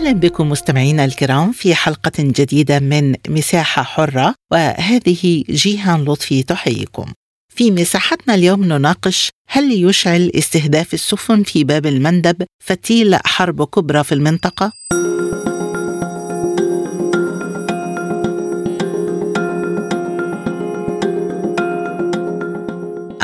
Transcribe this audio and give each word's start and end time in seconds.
أهلا 0.00 0.12
بكم 0.12 0.48
مستمعينا 0.48 1.04
الكرام 1.04 1.52
في 1.52 1.74
حلقة 1.74 2.12
جديدة 2.18 2.78
من 2.78 3.14
مساحة 3.28 3.82
حرة 3.82 4.34
وهذه 4.52 5.44
جيهان 5.50 6.04
لطفي 6.04 6.42
تحييكم. 6.42 7.06
في 7.54 7.70
مساحتنا 7.70 8.34
اليوم 8.34 8.64
نناقش 8.64 9.30
هل 9.48 9.84
يشعل 9.84 10.30
استهداف 10.34 10.94
السفن 10.94 11.42
في 11.42 11.64
باب 11.64 11.86
المندب 11.86 12.42
فتيل 12.64 13.16
حرب 13.24 13.64
كبرى 13.64 14.04
في 14.04 14.12
المنطقة؟ 14.12 14.72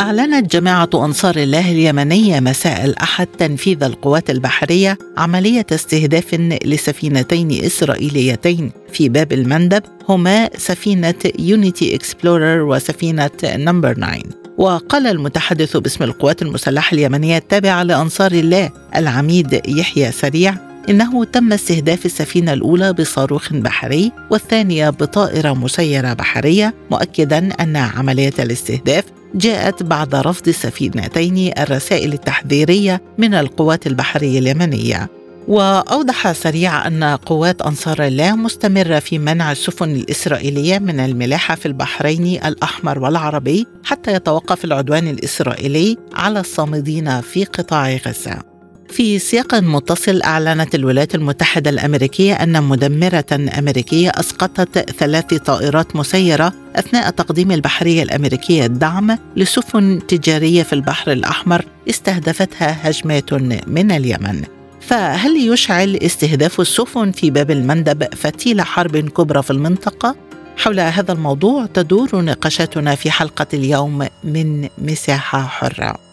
أعلنت 0.07 0.53
جماعة 0.53 0.91
أنصار 0.95 1.37
الله 1.37 1.71
اليمنية 1.73 2.41
مساء 2.41 2.85
الأحد 2.85 3.27
تنفيذ 3.27 3.83
القوات 3.83 4.31
البحرية 4.31 4.99
عملية 5.17 5.67
استهداف 5.73 6.35
لسفينتين 6.65 7.65
إسرائيليتين. 7.65 8.73
في 8.93 9.09
باب 9.09 9.33
المندب 9.33 9.83
هما 10.09 10.51
سفينة 10.57 11.15
يونيتي 11.39 11.95
إكسبلورر 11.95 12.63
وسفينة 12.63 13.31
نمبر 13.45 13.95
9 13.95 14.19
وقال 14.59 15.07
المتحدث 15.07 15.77
باسم 15.77 16.05
القوات 16.05 16.43
المسلحة 16.43 16.95
اليمنية 16.95 17.37
التابعة 17.39 17.83
لأنصار 17.83 18.33
الله 18.33 18.71
العميد 18.97 19.61
يحيى 19.69 20.13
سريع 20.13 20.55
إنه 20.89 21.25
تم 21.25 21.53
استهداف 21.53 22.07
السفينة 22.07 22.53
الأولى 22.53 22.93
بصاروخ 22.93 23.53
بحري 23.53 24.13
والثانية 24.31 24.91
بطائرة 24.91 25.53
مسيرة 25.53 26.13
بحرية 26.13 26.75
مؤكدا 26.91 27.39
أن 27.61 27.77
عملية 27.77 28.35
الاستهداف 28.39 29.05
جاءت 29.37 29.83
بعد 29.83 30.15
رفض 30.15 30.49
السفينتين 30.49 31.53
الرسائل 31.59 32.13
التحذيرية 32.13 33.03
من 33.19 33.35
القوات 33.35 33.87
البحرية 33.87 34.39
اليمنية. 34.39 35.09
وأوضح 35.49 36.33
سريع 36.33 36.87
أن 36.87 37.05
قوات 37.05 37.63
أنصار 37.63 38.07
الله 38.07 38.37
مستمرة 38.37 38.99
في 38.99 39.19
منع 39.19 39.53
السفن 39.53 39.91
الإسرائيلية 39.91 40.79
من 40.79 41.01
الملاحة 41.01 41.55
في 41.55 41.67
البحرين 41.67 42.27
الأحمر 42.45 42.99
والعربي 42.99 43.67
حتى 43.85 44.13
يتوقف 44.13 44.65
العدوان 44.65 45.09
الإسرائيلي 45.09 45.97
على 46.15 46.41
الصامدين 46.41 47.21
في 47.21 47.45
قطاع 47.45 47.97
غزة. 48.07 48.56
في 48.89 49.19
سياق 49.19 49.55
متصل 49.55 50.23
أعلنت 50.23 50.75
الولايات 50.75 51.15
المتحدة 51.15 51.71
الأمريكية 51.71 52.35
أن 52.35 52.63
مدمرة 52.63 53.49
أمريكية 53.59 54.11
أسقطت 54.11 54.91
ثلاث 54.91 55.35
طائرات 55.35 55.97
مسيرة 55.97 56.53
أثناء 56.77 57.11
تقديم 57.11 57.53
البحرية 57.53 58.03
الأمريكية 58.03 58.67
الدعم 58.67 59.19
لسفن 59.37 60.07
تجارية 60.09 60.63
في 60.63 60.73
البحر 60.73 61.13
الأحمر 61.13 61.65
استهدفتها 61.91 62.91
هجمات 62.91 63.33
من 63.67 63.91
اليمن. 63.91 64.43
فهل 64.81 65.37
يشعل 65.37 65.97
استهداف 65.97 66.61
السفن 66.61 67.13
في 67.13 67.31
باب 67.31 67.51
المندب 67.51 68.15
فتيل 68.15 68.61
حرب 68.63 68.97
كبرى 68.97 69.43
في 69.43 69.51
المنطقة؟ 69.51 70.17
حول 70.57 70.81
هذا 70.81 71.13
الموضوع 71.13 71.67
تدور 71.67 72.23
نقاشاتنا 72.23 72.95
في 72.95 73.11
حلقة 73.11 73.47
اليوم 73.55 74.07
من 74.25 74.69
مساحة 74.79 75.43
حرة. 75.43 76.06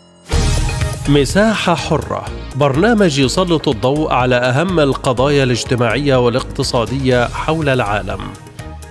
مساحة 1.09 1.75
حرة 1.75 2.25
برنامج 2.55 3.19
يسلط 3.19 3.67
الضوء 3.67 4.11
على 4.11 4.35
أهم 4.35 4.79
القضايا 4.79 5.43
الاجتماعية 5.43 6.15
والاقتصادية 6.15 7.27
حول 7.27 7.69
العالم. 7.69 8.19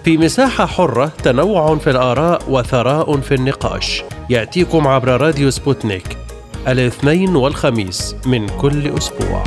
في 0.04 0.18
مساحة 0.18 0.66
حرة 0.66 1.12
تنوع 1.24 1.76
في 1.76 1.90
الآراء 1.90 2.42
وثراء 2.48 3.20
في 3.20 3.34
النقاش. 3.34 4.02
يأتيكم 4.30 4.86
عبر 4.86 5.20
راديو 5.20 5.50
سبوتنيك 5.50 6.16
الاثنين 6.68 7.36
والخميس 7.36 8.16
من 8.26 8.48
كل 8.48 8.96
أسبوع. 8.98 9.44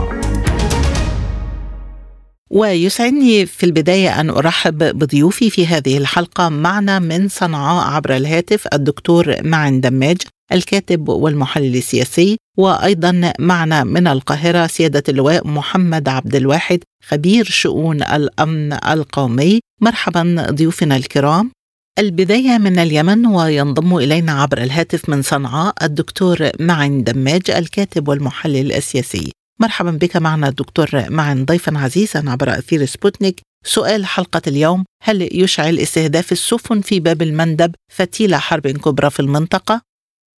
ويسعدني 2.49 3.45
في 3.45 3.65
البداية 3.65 4.19
أن 4.19 4.29
أرحب 4.29 4.77
بضيوفي 4.77 5.49
في 5.49 5.67
هذه 5.67 5.97
الحلقة 5.97 6.49
معنا 6.49 6.99
من 6.99 7.27
صنعاء 7.27 7.95
عبر 7.95 8.15
الهاتف 8.15 8.67
الدكتور 8.73 9.35
معن 9.43 9.81
دماج 9.81 10.17
الكاتب 10.51 11.09
والمحلل 11.09 11.75
السياسي 11.75 12.37
وأيضا 12.57 13.33
معنا 13.39 13.83
من 13.83 14.07
القاهرة 14.07 14.67
سيادة 14.67 15.03
اللواء 15.09 15.47
محمد 15.47 16.09
عبد 16.09 16.35
الواحد 16.35 16.79
خبير 17.03 17.45
شؤون 17.45 18.03
الأمن 18.03 18.73
القومي. 18.73 19.59
مرحبا 19.81 20.47
ضيوفنا 20.49 20.95
الكرام. 20.95 21.51
البداية 21.99 22.57
من 22.57 22.79
اليمن 22.79 23.25
وينضم 23.25 23.97
إلينا 23.97 24.31
عبر 24.41 24.57
الهاتف 24.57 25.09
من 25.09 25.21
صنعاء 25.21 25.73
الدكتور 25.81 26.49
معن 26.59 27.03
دماج 27.03 27.51
الكاتب 27.51 28.07
والمحلل 28.07 28.73
السياسي. 28.73 29.31
مرحبا 29.61 29.91
بك 29.91 30.17
معنا 30.17 30.49
دكتور 30.49 30.89
معن 30.93 31.45
ضيفا 31.45 31.77
عزيزا 31.77 32.23
عبر 32.27 32.57
أثير 32.57 32.85
سبوتنيك. 32.85 33.41
سؤال 33.65 34.05
حلقة 34.05 34.41
اليوم 34.47 34.85
هل 35.03 35.29
يشعل 35.31 35.79
استهداف 35.79 36.31
السفن 36.31 36.81
في 36.81 36.99
باب 36.99 37.21
المندب 37.21 37.75
فتيل 37.93 38.35
حرب 38.35 38.67
كبرى 38.67 39.09
في 39.09 39.19
المنطقة؟ 39.19 39.81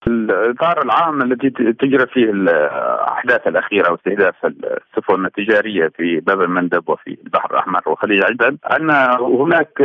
الإطار 0.07 0.81
العام 0.81 1.21
الذي 1.21 1.49
تجرى 1.79 2.07
فيه 2.07 2.23
الأحداث 2.31 3.47
الأخيرة 3.47 3.91
واستهداف 3.91 4.35
السفن 4.45 5.25
التجارية 5.25 5.87
في 5.87 6.19
باب 6.19 6.41
المندب 6.41 6.89
وفي 6.89 7.17
البحر 7.25 7.51
الأحمر 7.51 7.81
وخليج 7.85 8.23
عدن 8.23 8.57
أن 8.71 8.89
هناك 9.21 9.81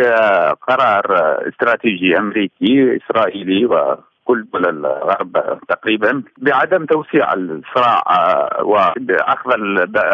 قرار 0.69 1.05
استراتيجي 1.49 2.19
أمريكي 2.19 2.97
إسرائيلي 2.97 3.67
و 3.67 3.97
كل 4.25 4.47
دول 4.53 4.67
الغرب 4.67 5.59
تقريبا 5.69 6.23
بعدم 6.39 6.85
توسيع 6.87 7.33
الصراع 7.33 8.03
واخذ 8.63 9.53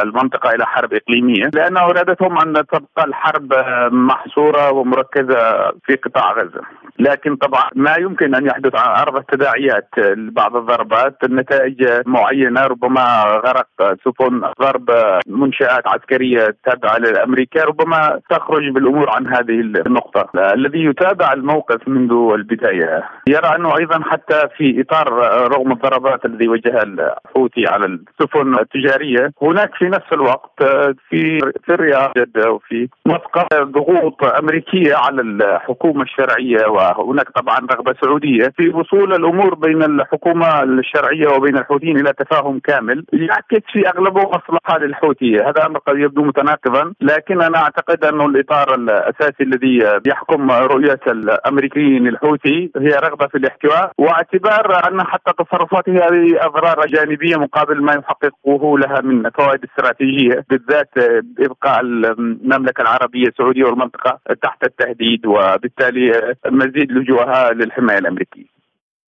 المنطقة 0.02 0.50
إلى 0.54 0.66
حرب 0.66 0.94
إقليمية 0.94 1.44
لأن 1.54 1.76
إرادتهم 1.76 2.38
أن 2.38 2.52
تبقى 2.52 3.04
الحرب 3.04 3.52
محصورة 3.92 4.72
ومركزة 4.72 5.70
في 5.84 5.94
قطاع 5.96 6.32
غزة. 6.32 6.60
لكن 6.98 7.36
طبعا 7.36 7.70
ما 7.74 7.94
يمكن 7.98 8.34
أن 8.34 8.46
يحدث 8.46 8.74
عرض 8.74 9.16
التداعيات. 9.16 9.88
لبعض 9.98 10.56
الضربات 10.56 11.16
النتائج 11.24 11.88
معينة 12.06 12.60
ربما 12.66 13.24
غرق 13.44 13.68
سفن 14.04 14.42
ضرب 14.60 14.90
منشآت 15.26 15.86
عسكرية 15.86 16.56
تابعة 16.64 16.98
لأمريكا 16.98 17.64
ربما 17.64 18.20
تخرج 18.30 18.68
بالأمور 18.70 19.10
عن 19.10 19.26
هذه 19.26 19.60
النقطة. 19.60 20.28
الذي 20.54 20.84
يتابع 20.84 21.32
الموقف 21.32 21.88
منذ 21.88 22.12
البداية 22.34 23.04
يرى 23.28 23.56
أنه 23.56 23.76
أيضا 23.78 24.00
حتى 24.04 24.40
في 24.56 24.80
إطار 24.80 25.08
رغم 25.52 25.72
الضربات 25.72 26.24
الذي 26.24 26.48
وجهها 26.48 26.82
الحوثي 26.82 27.66
على 27.66 27.86
السفن 27.86 28.58
التجارية 28.58 29.32
هناك 29.42 29.74
في 29.74 29.84
نفس 29.84 30.12
الوقت 30.12 30.64
في 31.08 31.38
في 31.64 31.72
الرياض 31.74 32.12
وفي 32.46 32.88
مسقط 33.06 33.54
ضغوط 33.54 34.24
أمريكية 34.24 34.94
على 34.94 35.22
الحكومة 35.22 36.02
الشرعية 36.02 36.66
وهناك 36.96 37.30
طبعا 37.30 37.58
رغبة 37.58 37.94
سعودية 38.02 38.52
في 38.56 38.68
وصول 38.68 39.14
الأمور 39.14 39.54
بين 39.54 39.82
الحكومة 39.82 40.62
الشرعية 40.62 41.28
وبين 41.36 41.56
الحوثيين 41.56 42.00
إلى 42.00 42.12
تفاهم 42.12 42.58
كامل. 42.58 43.04
يعكس 43.12 43.62
في 43.72 43.88
اغلبه 43.88 44.22
مصلحة 44.22 44.78
للحوثية. 44.78 45.48
هذا 45.48 45.66
أمر 45.66 45.78
قد 45.78 45.98
يبدو 45.98 46.22
متناقضا 46.22 46.92
لكن 47.00 47.42
أنا 47.42 47.58
أعتقد 47.58 48.04
انه 48.04 48.26
الإطار 48.26 48.74
الأساسي 48.74 49.42
الذي 49.42 49.78
يحكم 50.06 50.50
رؤية 50.50 51.00
الأمريكيين 51.06 52.06
الحوثي 52.08 52.70
هي 52.76 52.90
رغبة 52.90 53.26
في 53.26 53.38
الاحتواء 53.38 53.92
واعتبار 53.98 54.88
أن 54.88 55.02
حتى 55.02 55.32
تصرفاته 55.38 55.92
هذه 55.92 56.46
اضرار 56.46 56.86
جانبية 56.86 57.36
مقابل 57.36 57.82
ما 57.82 57.92
يحققه 57.92 58.78
لها 58.78 59.00
من 59.00 59.30
فوائد 59.30 59.64
استراتيجية 59.64 60.44
بالذات 60.50 60.90
إبقاء 61.40 61.80
المملكة 61.80 62.82
العربية 62.82 63.26
السعودية 63.28 63.64
والمنطقة 63.64 64.18
تحت 64.42 64.64
التهديد 64.64 65.26
وبالتالي 65.26 66.34
مزيد 66.46 66.77
لجوءها 66.84 67.52
للحماية 67.52 67.98
الأمريكية. 67.98 68.58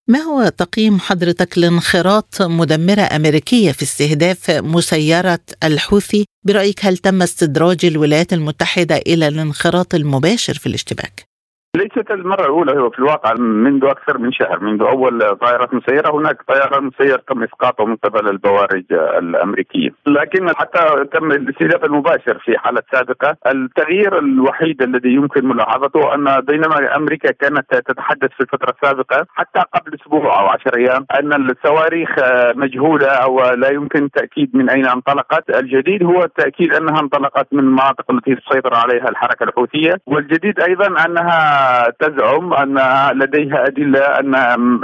ما 0.09 0.19
هو 0.19 0.49
تقييم 0.49 0.99
حضرتك 0.99 1.59
لانخراط 1.59 2.43
مدمرة 2.43 3.09
أمريكية 3.17 3.73
في 3.73 3.83
استهداف 3.83 4.51
مسيرة 4.51 5.41
الحوثي؟ 5.65 6.25
برأيك 6.45 6.85
هل 6.85 6.97
تم 6.97 7.23
استدراج 7.23 7.85
الولايات 7.85 8.33
المتحدة 8.33 8.97
إلى 8.97 9.29
الانخراط 9.29 9.95
المباشر 9.95 10.55
في 10.55 10.67
الاشتباك؟ 10.67 11.30
ليست 11.77 12.11
المرة 12.11 12.41
الأولى 12.41 12.81
هو 12.81 12.91
في 12.91 12.99
الواقع 12.99 13.35
منذ 13.39 13.85
أكثر 13.85 14.19
من 14.19 14.33
شهر 14.33 14.61
منذ 14.61 14.83
أول 14.83 15.37
طائرات 15.37 15.75
مسيرة 15.75 16.11
هناك 16.15 16.43
طيران 16.49 16.85
مسير 16.85 17.19
تم 17.19 17.43
إسقاطه 17.43 17.85
من 17.85 17.97
قبل 17.97 18.29
البوارج 18.29 18.85
الأمريكية. 18.93 19.91
لكن 20.07 20.49
حتى 20.57 21.05
تم 21.13 21.33
الاستهداف 21.33 21.85
المباشر 21.85 22.39
في 22.39 22.59
حالة 22.59 22.83
سابقة 22.93 23.37
التغيير 23.47 24.19
الوحيد 24.19 24.83
الذي 24.83 25.09
يمكن 25.09 25.49
ملاحظته 25.49 26.15
أن 26.15 26.41
بينما 26.41 26.97
أمريكا 26.97 27.31
كانت 27.31 27.75
تتحدث 27.75 28.31
في 28.31 28.41
الفترة 28.41 28.75
السابقة 28.83 29.27
حتى 29.35 29.61
قبل 29.75 29.95
أسبوع 29.95 30.41
أو 30.41 30.47
عشر 30.47 30.77
أيام 30.77 31.07
أن 31.19 31.51
الصواريخ 31.51 32.11
مجهولة 32.55 33.09
أو 33.09 33.41
لا 33.41 33.71
يمكن 33.71 34.11
تأكيد 34.11 34.57
من 34.57 34.71
أين 34.71 34.87
انطلقت. 34.87 35.51
الجديد 35.51 36.03
هو 36.03 36.25
التأكيد 36.25 36.75
أنها 36.75 37.01
انطلقت 37.01 37.47
من 37.53 37.59
المناطق 37.61 38.11
التي 38.11 38.35
تسيطر 38.35 38.75
عليها 38.75 39.09
الحركة 39.09 39.45
الحوثية 39.45 40.01
والجديد 40.07 40.61
أيضا 40.61 41.05
أنها 41.07 41.60
تزعم 42.01 42.55
أن 42.55 42.77
لديها 43.19 43.67
أدلة 43.67 44.01
أن 44.01 44.35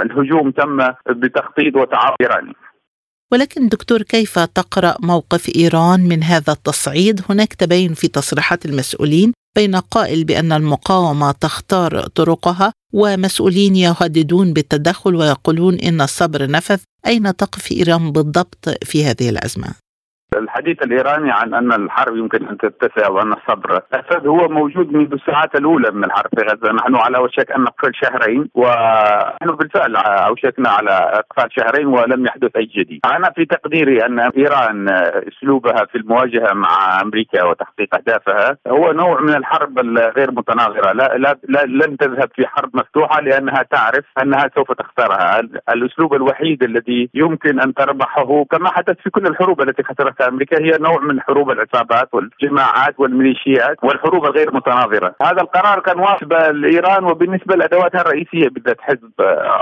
الهجوم 0.01 0.51
تم 0.51 0.77
بتخطيط 1.09 1.75
وتعاون 1.75 2.15
إيراني 2.21 2.53
ولكن 3.31 3.67
دكتور 3.67 4.01
كيف 4.01 4.39
تقرأ 4.39 4.95
موقف 4.99 5.55
إيران 5.55 5.99
من 5.99 6.23
هذا 6.23 6.53
التصعيد؟ 6.53 7.21
هناك 7.29 7.53
تباين 7.53 7.93
في 7.93 8.07
تصريحات 8.07 8.65
المسؤولين 8.65 9.33
بين 9.55 9.75
قائل 9.75 10.23
بأن 10.23 10.51
المقاومة 10.51 11.31
تختار 11.31 12.07
طرقها 12.07 12.73
ومسؤولين 12.93 13.75
يهددون 13.75 14.53
بالتدخل 14.53 15.15
ويقولون 15.15 15.75
إن 15.79 16.01
الصبر 16.01 16.51
نفذ، 16.51 16.79
أين 17.07 17.35
تقف 17.35 17.71
إيران 17.71 18.11
بالضبط 18.11 18.69
في 18.83 19.05
هذه 19.05 19.29
الأزمة؟ 19.29 19.86
الحديث 20.35 20.83
الإيراني 20.83 21.31
عن 21.31 21.53
أن 21.53 21.73
الحرب 21.73 22.15
يمكن 22.15 22.47
أن 22.47 22.57
تتسع 22.57 23.09
وأن 23.09 23.33
الصبر 23.33 23.81
اسد 23.93 24.27
هو 24.27 24.47
موجود 24.47 24.93
منذ 24.93 25.13
الساعات 25.13 25.55
الأولى 25.55 25.91
من 25.91 26.03
الحرب 26.03 26.29
في 26.37 26.45
غزة، 26.45 26.73
نحن 26.73 26.95
على 26.95 27.17
وشك 27.17 27.51
أن 27.51 27.61
نقفل 27.61 27.91
شهرين 27.93 28.49
ونحن 28.55 29.55
بالفعل 29.55 29.95
أوشكنا 29.95 30.69
على 30.69 30.91
اقفال 30.91 31.49
شهرين 31.51 31.87
ولم 31.87 32.25
يحدث 32.25 32.55
أي 32.55 32.65
جديد. 32.65 32.99
أنا 33.05 33.31
في 33.35 33.45
تقديري 33.45 34.05
أن 34.05 34.19
إيران 34.19 34.89
أسلوبها 35.27 35.85
في 35.85 35.97
المواجهة 35.97 36.53
مع 36.53 37.01
أمريكا 37.01 37.43
وتحقيق 37.43 37.95
أهدافها 37.95 38.57
هو 38.67 38.91
نوع 38.91 39.21
من 39.21 39.35
الحرب 39.35 39.79
الغير 39.79 40.31
متناظره، 40.31 40.91
لا, 40.91 41.17
لا, 41.17 41.37
لا 41.43 41.65
لن 41.65 41.97
تذهب 41.97 42.29
في 42.35 42.47
حرب 42.47 42.69
مفتوحة 42.73 43.21
لأنها 43.21 43.63
تعرف 43.63 44.05
أنها 44.21 44.49
سوف 44.55 44.71
تخسرها، 44.71 45.39
الأسلوب 45.69 46.13
الوحيد 46.13 46.63
الذي 46.63 47.09
يمكن 47.13 47.59
أن 47.59 47.73
تربحه 47.73 48.43
كما 48.51 48.69
حدث 48.69 48.95
في 49.03 49.09
كل 49.09 49.27
الحروب 49.27 49.61
التي 49.61 49.83
خسرتها 49.83 50.16
أمريكا 50.21 50.61
هي 50.61 50.71
نوع 50.79 50.99
من 50.99 51.21
حروب 51.21 51.51
العصابات 51.51 52.09
والجماعات 52.13 52.95
والميليشيات 52.97 53.77
والحروب 53.83 54.25
الغير 54.25 54.53
متناظرة، 54.53 55.15
هذا 55.21 55.41
القرار 55.41 55.79
كان 55.79 55.99
واجب 55.99 56.33
لإيران 56.33 57.03
وبالنسبة 57.03 57.55
لأدواتها 57.55 58.01
الرئيسية 58.01 58.49
بالذات 58.49 58.81
حزب 58.81 59.11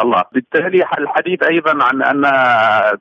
الله، 0.03 0.23
بالتالي 0.31 0.85
الحديث 0.99 1.43
أيضا 1.43 1.83
عن 1.83 2.01
أن 2.01 2.31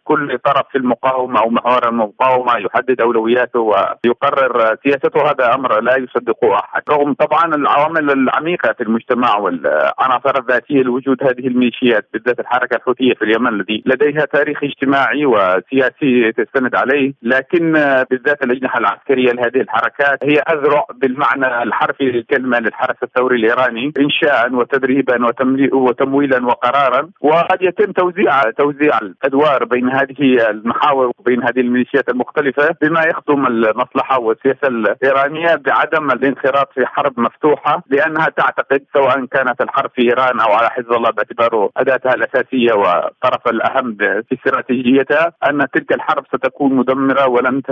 كل 0.04 0.38
طرف 0.38 0.64
في 0.72 0.78
المقاومة 0.78 1.40
أو 1.40 1.50
محور 1.50 1.88
المقاومة 1.88 2.56
يحدد 2.56 3.00
أولوياته 3.00 3.60
ويقرر 3.60 4.76
سياسته 4.84 5.30
هذا 5.30 5.54
أمر 5.54 5.80
لا 5.80 5.96
يصدقه 5.96 6.54
أحد، 6.54 6.82
رغم 6.90 7.12
طبعا 7.12 7.54
العوامل 7.54 8.10
العميقة 8.10 8.72
في 8.72 8.82
المجتمع 8.82 9.36
والعناصر 9.36 10.38
الذاتية 10.38 10.82
لوجود 10.82 11.22
هذه 11.22 11.46
الميليشيات 11.46 12.08
بالذات 12.12 12.40
الحركة 12.40 12.76
الحوثية 12.76 13.14
في 13.14 13.22
اليمن 13.22 13.48
الذي 13.48 13.82
لديها 13.86 14.24
تاريخ 14.24 14.64
اجتماعي 14.64 15.26
وسياسي 15.26 16.32
تستند 16.32 16.74
عليه، 16.74 17.12
لكن 17.22 17.43
لكن 17.44 17.72
بالذات 18.10 18.42
الأجنحة 18.42 18.78
العسكرية 18.78 19.32
لهذه 19.32 19.60
الحركات 19.60 20.24
هي 20.24 20.38
أذرع 20.38 20.86
بالمعنى 20.94 21.62
الحرفي 21.62 22.04
للكلمة 22.04 22.58
للحرس 22.58 22.96
الثوري 23.02 23.36
الإيراني 23.36 23.92
انشاء 23.98 24.54
وتدريبا 24.54 25.26
وتمويلا 25.72 26.46
وقرارا. 26.46 27.10
وقد 27.20 27.62
يتم 27.62 27.92
توزيع 27.92 28.42
توزيع 28.50 28.98
الأدوار 28.98 29.64
بين 29.64 29.90
هذه 29.90 30.50
المحاور 30.50 31.12
وبين 31.18 31.42
هذه 31.42 31.60
الميليشيات 31.60 32.08
المختلفة 32.08 32.68
بما 32.82 33.00
يخدم 33.00 33.46
المصلحة 33.46 34.18
والسياسة 34.20 34.68
الإيرانية 34.68 35.54
بعدم 35.54 36.10
الانخراط 36.10 36.72
في 36.74 36.86
حرب 36.86 37.20
مفتوحة 37.20 37.82
لأنها 37.90 38.28
تعتقد 38.28 38.82
سواء 38.94 39.24
كانت 39.24 39.60
الحرب 39.60 39.90
في 39.94 40.02
إيران 40.02 40.40
أو 40.40 40.52
على 40.52 40.70
حزب 40.70 40.92
الله 40.92 41.10
باعتباره 41.10 41.70
أداتها 41.76 42.14
الأساسية 42.14 42.72
والطرف 42.72 43.48
الأهم 43.48 43.96
في 43.96 44.32
استراتيجيتها 44.32 45.32
أن 45.50 45.66
تلك 45.74 45.92
الحرب 45.92 46.24
ستكون 46.26 46.74
مدمرة 46.74 47.28
ولن 47.34 47.62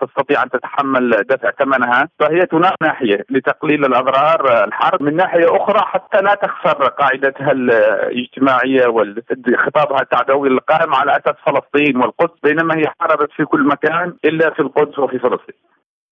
تستطيع 0.00 0.42
أن 0.42 0.50
تتحمل 0.50 1.10
دفع 1.30 1.50
ثمنها 1.50 2.08
فهي 2.18 2.46
تنام 2.46 2.74
ناحية 2.82 3.24
لتقليل 3.30 3.84
الاضرار 3.84 4.64
الحرب 4.64 5.02
من 5.02 5.16
ناحية 5.16 5.56
أخرى 5.56 5.80
حتى 5.80 6.20
لا 6.20 6.34
تخسر 6.34 6.88
قاعدتها 6.88 7.52
الاجتماعية 7.52 8.86
وخطابها 8.86 10.00
التعدوي 10.02 10.48
القائم 10.48 10.94
على 10.94 11.12
أساس 11.12 11.34
فلسطين 11.46 11.96
والقدس 11.96 12.40
بينما 12.42 12.74
هي 12.76 12.84
حاربت 13.00 13.28
في 13.36 13.44
كل 13.44 13.62
مكان 13.64 14.14
إلا 14.24 14.50
في 14.54 14.60
القدس 14.60 14.98
وفي 14.98 15.18
فلسطين. 15.18 15.54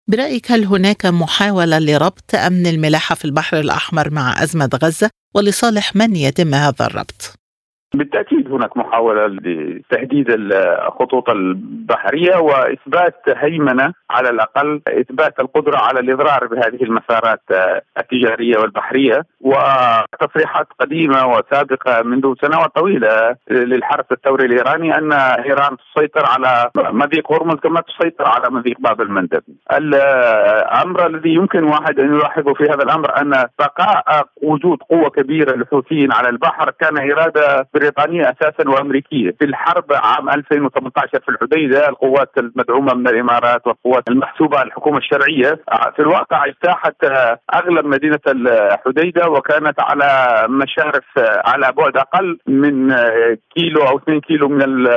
برأيك 0.09 0.53
هل 0.53 0.65
هناك 0.65 1.07
محاولة 1.07 1.79
لربط 1.79 2.35
أمن 2.47 2.67
الملاحة 2.67 3.15
في 3.15 3.25
البحر 3.25 3.57
الأحمر 3.57 4.11
مع 4.11 4.43
أزمة 4.43 4.71
غزة 4.83 5.11
ولصالح 5.35 5.97
من 5.97 6.17
يتم 6.17 6.55
هذا 6.55 6.87
الربط؟ 6.87 7.39
بالتأكيد 7.95 8.53
هناك 8.53 8.77
محاولة 8.77 9.27
لتهديد 9.27 10.27
الخطوط 10.31 11.31
البحرية 11.31 12.37
وإثبات 12.37 13.15
هيمنة 13.29 13.93
على 14.11 14.31
الأقل 14.31 14.81
إثبات 14.89 15.41
القدرة 15.41 15.77
على 15.79 16.01
الإضرار 16.01 16.47
بهذه 16.47 16.83
المسارات 16.83 17.43
التجارية 17.99 18.59
والبحرية 18.59 19.23
وتصريحات 19.41 20.67
قديمة 20.81 21.27
وسابقة 21.27 22.03
منذ 22.03 22.35
سنوات 22.41 22.75
طويلة 22.75 23.37
للحرس 23.51 24.05
الثوري 24.13 24.45
الإيراني 24.47 24.99
أن 24.99 25.13
إيران 25.13 25.77
تسيطر 25.77 26.27
على 26.27 26.71
مضيق 26.77 27.33
هرمز 27.33 27.55
كما 27.55 27.81
تسيطر 27.81 28.27
على 28.29 28.51
مضيق 28.51 28.77
باب 28.81 29.01
المندب. 29.01 29.43
الأمر 29.73 31.07
الذي 31.07 31.35
يمكن 31.35 31.65
واحد 31.65 32.01
أن 32.01 32.15
يلاحظه 32.15 32.55
في 32.55 32.65
هذا 32.65 32.83
الأمر 32.83 33.21
أن 33.21 33.45
بقاء 33.59 34.27
وجود 34.43 34.79
قوة 34.91 35.11
كبيرة 35.11 35.57
للحوثيين 35.57 36.13
على 36.13 36.29
البحر 36.29 36.71
كان 36.71 37.11
إرادة 37.11 37.67
بريطانية 37.79 38.23
أساسا 38.23 38.71
وأمريكية. 38.71 39.31
في 39.39 39.45
الحرب 39.45 39.85
عام 39.93 40.31
2018 40.31 41.21
في 41.21 41.29
الحديدة 41.29 41.89
القوات 41.89 42.31
المدعومة 42.39 42.95
من 42.95 43.09
الإمارات 43.09 43.67
والقوات 43.67 44.03
المحسوبة 44.11 44.59
على 44.59 44.67
الحكومة 44.67 44.99
الشرعية 44.99 45.61
في 45.97 46.03
الواقع 46.03 46.47
اجتاحت 46.47 46.95
أغلب 47.55 47.87
مدينة 47.87 48.19
الحديدة 48.27 49.29
وكانت 49.29 49.81
على 49.81 50.09
مشارف 50.49 51.05
على 51.45 51.73
بعد 51.73 51.97
أقل 51.97 52.39
من 52.47 52.95
كيلو 53.57 53.83
أو 53.89 53.99
2 53.99 54.21
كيلو 54.21 54.49
من 54.49 54.89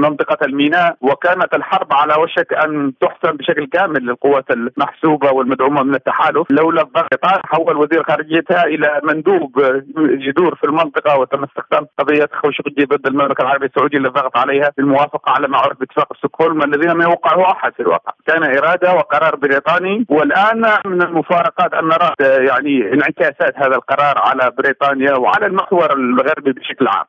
منطقة 0.00 0.46
الميناء. 0.46 0.96
وكانت 1.00 1.54
الحرب 1.54 1.92
على 1.92 2.14
وشك 2.22 2.52
أن 2.52 2.92
تحسم 3.00 3.36
بشكل 3.36 3.66
كامل 3.66 4.02
للقوات 4.02 4.50
المحسوبة 4.50 5.32
والمدعومة 5.32 5.82
من 5.82 5.94
التحالف 5.94 6.50
لولا 6.50 6.82
الضغط. 6.82 7.08
حول 7.24 7.76
وزير 7.76 8.02
خارجيتها 8.02 8.64
إلى 8.64 9.00
مندوب 9.04 9.60
يدور 9.98 10.54
في 10.54 10.64
المنطقة 10.64 11.18
وتمسك 11.18 11.64
قضيه 12.04 12.28
خوشقجي 12.42 12.84
ضد 12.84 13.06
المملكة 13.06 13.42
العربية 13.42 13.66
السعودية 13.66 13.98
اللي 13.98 14.08
ضغط 14.08 14.36
عليها 14.36 14.72
بالموافقه 14.76 15.30
على 15.30 15.48
ما 15.48 15.58
عرف 15.58 15.78
باتفاق 15.78 16.16
ستوكهولم 16.16 16.62
الذين 16.62 16.90
لم 16.90 17.02
يوقعه 17.02 17.52
أحد 17.52 17.72
في 17.72 17.80
الواقع، 17.80 18.12
كان 18.26 18.42
إرادة 18.42 18.92
وقرار 18.92 19.36
بريطاني 19.36 20.06
والآن 20.08 20.62
من 20.86 21.02
المفارقات 21.02 21.74
أن 21.74 21.84
نرى 21.88 22.14
يعني 22.20 22.92
انعكاسات 22.92 23.54
هذا 23.56 23.76
القرار 23.76 24.18
على 24.18 24.52
بريطانيا 24.58 25.14
وعلى 25.14 25.46
المحور 25.46 25.92
الغربي 25.92 26.52
بشكل 26.52 26.86
عام. 26.88 27.04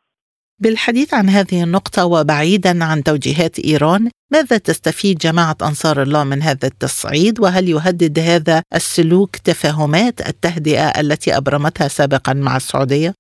بالحديث 0.60 1.14
عن 1.14 1.30
هذه 1.30 1.64
النقطة 1.64 2.06
وبعيدا 2.06 2.84
عن 2.84 3.04
توجيهات 3.04 3.60
إيران 3.60 4.10
ماذا 4.32 4.58
تستفيد 4.58 5.18
جماعة 5.18 5.58
أنصار 5.62 6.02
الله 6.02 6.24
من 6.24 6.42
هذا 6.42 6.68
التصعيد 6.68 7.40
وهل 7.40 7.70
يهدد 7.70 8.20
هذا 8.20 8.64
السلوك 8.76 9.36
تفاهمات 9.36 10.30
التهدئة 10.30 10.88
التي 11.02 11.38
أبرمتها 11.38 11.88
سابقا 11.88 12.34
مع 12.34 12.56
السعودية؟ 12.56 13.14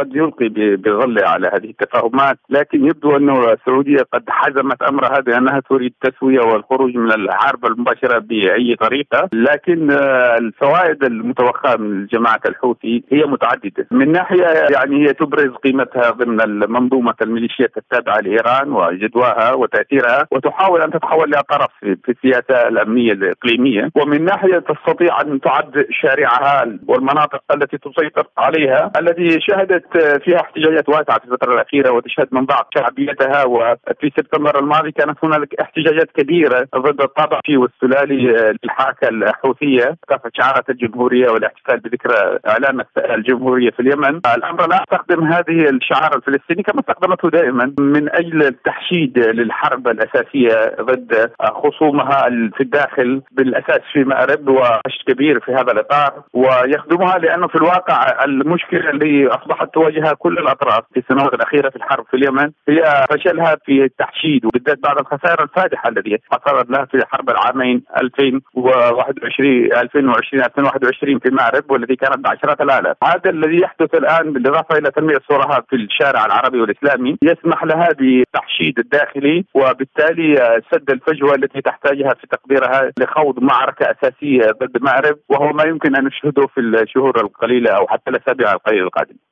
قد 0.00 0.16
يلقي 0.16 0.48
بظله 0.76 1.28
على 1.28 1.50
هذه 1.54 1.70
التفاهمات 1.70 2.38
لكن 2.50 2.86
يبدو 2.86 3.16
أن 3.16 3.30
السعودية 3.30 4.02
قد 4.12 4.24
حزمت 4.28 4.82
أمرها 4.82 5.20
بأنها 5.20 5.60
تريد 5.70 5.92
التسوية 6.04 6.40
والخروج 6.40 6.96
من 6.96 7.12
الحرب 7.12 7.66
المباشرة 7.66 8.18
بأي 8.18 8.76
طريقة 8.76 9.28
لكن 9.32 9.90
آه، 9.90 10.36
الفوائد 10.38 11.04
المتوقعة 11.04 11.76
من 11.76 12.06
جماعة 12.06 12.40
الحوثي 12.46 13.04
هي 13.12 13.24
متعددة. 13.24 13.86
من 13.90 14.12
ناحية 14.12 14.44
يعني 14.70 15.06
هي 15.06 15.12
تبرز 15.12 15.50
قيمتها 15.50 16.10
ضمن 16.10 16.36
منظومة 16.70 17.14
الميليشيات 17.22 17.76
التابعة 17.76 18.20
لإيران 18.20 18.72
وجدواها 18.72 19.52
وتأثيرها 19.52 20.26
وتحاول 20.30 20.82
أن 20.82 20.90
تتحول 20.90 21.34
إلى 21.34 21.42
طرف 21.50 21.70
في 21.80 22.12
السياسة 22.12 22.68
الأمنية 22.68 23.12
الإقليمية. 23.12 23.88
ومن 23.94 24.24
ناحية 24.24 24.58
تستطيع 24.58 25.20
أن 25.20 25.40
تعد 25.40 25.86
شارعها 25.90 26.78
والمناطق 26.88 27.42
التي 27.54 27.78
تسيطر 27.78 28.24
عليها 28.38 28.92
التي 28.98 29.40
شهدت 29.40 29.89
فيها 29.92 30.40
احتجاجات 30.40 30.88
واسعة 30.88 31.18
في 31.18 31.24
الفترة 31.24 31.54
الأخيرة 31.54 31.90
وتشهد 31.90 32.28
من 32.32 32.44
ضعف 32.46 32.66
شعبيتها 32.78 33.44
وفي 33.44 34.12
سبتمبر 34.16 34.58
الماضي 34.58 34.92
كانت 34.92 35.18
هنالك 35.24 35.60
احتجاجات 35.60 36.10
كبيرة 36.10 36.68
ضد 36.76 37.00
الطابع 37.00 37.40
والسلالي 37.50 38.56
للحركه 38.64 39.08
الحوثية 39.08 39.96
كافة 40.08 40.30
شعارات 40.34 40.70
الجمهورية 40.70 41.28
والاحتفال 41.30 41.80
بذكرى 41.80 42.38
إعلان 42.48 42.84
الجمهورية 43.10 43.70
في 43.70 43.80
اليمن، 43.80 44.20
الأمر 44.36 44.66
لا 44.66 44.82
استخدم 44.82 45.24
هذه 45.24 45.68
الشعار 45.70 46.16
الفلسطيني 46.16 46.62
كما 46.62 46.80
استخدمته 46.80 47.30
دائما 47.30 47.74
من 47.80 48.08
أجل 48.14 48.42
التحشيد 48.42 49.18
للحرب 49.18 49.88
الأساسية 49.88 50.76
ضد 50.80 51.30
خصومها 51.42 52.28
في 52.56 52.60
الداخل 52.60 53.22
بالأساس 53.32 53.80
في 53.92 54.04
مأرب 54.04 54.48
وحشد 54.48 55.02
كبير 55.06 55.40
في 55.40 55.52
هذا 55.52 55.72
الإطار. 55.72 56.22
ويخدمها 56.34 57.18
لأنه 57.18 57.48
في 57.48 57.54
الواقع 57.54 58.24
المشكلة 58.24 58.90
اللي 58.90 59.28
أصبحت 59.28 59.76
تواجهها 59.80 60.14
كل 60.14 60.38
الأطراف 60.38 60.84
في 60.94 61.00
السنوات 61.00 61.34
الأخيرة 61.34 61.70
في 61.70 61.76
الحرب 61.76 62.04
في 62.10 62.16
اليمن. 62.16 62.50
هي 62.68 63.06
فشلها 63.10 63.56
في 63.64 63.84
التحشيد 63.84 64.44
وبالذات 64.44 64.78
بعد 64.78 64.98
الخسائر 64.98 65.42
الفادحة 65.42 65.88
التي 65.88 66.18
حصلت 66.32 66.70
لها 66.70 66.84
في 66.84 67.02
حرب 67.06 67.30
العامين 67.30 67.82
2021 68.02 69.72
2020 69.72 70.44
2021 70.44 71.18
في 71.18 71.30
مأرب 71.30 71.70
والذي 71.70 71.96
كانت 71.96 72.18
بعشرات 72.18 72.60
الالاف 72.60 72.96
هذا 73.04 73.30
الذي 73.30 73.60
يحدث 73.60 73.94
الآن 73.94 74.32
بالإضافة 74.32 74.78
إلى 74.78 74.90
تنمية 74.90 75.18
صورها 75.28 75.62
في 75.68 75.76
الشارع 75.76 76.26
العربي 76.26 76.60
والإسلامي. 76.60 77.16
يسمح 77.22 77.64
لها 77.64 77.88
بالتحشيد 77.98 78.78
الداخلي 78.78 79.44
وبالتالي 79.54 80.60
سد 80.72 80.90
الفجوة 80.90 81.34
التي 81.34 81.60
تحتاجها 81.60 82.14
في 82.14 82.26
تقديرها 82.26 82.90
لخوض 82.98 83.42
معركة 83.42 83.90
أساسية 83.90 84.50
ضد 84.62 84.82
مأرب 84.82 85.18
وهو 85.28 85.52
ما 85.52 85.64
يمكن 85.64 85.96
أن 85.96 86.04
نشهده 86.04 86.46
في 86.46 86.60
الشهور 86.60 87.20
القليلة 87.20 87.70
أو 87.70 87.86
حتى 87.88 88.10
الأسابيع 88.10 88.52
القليلة 88.52 88.84
القادمة. 88.84 89.29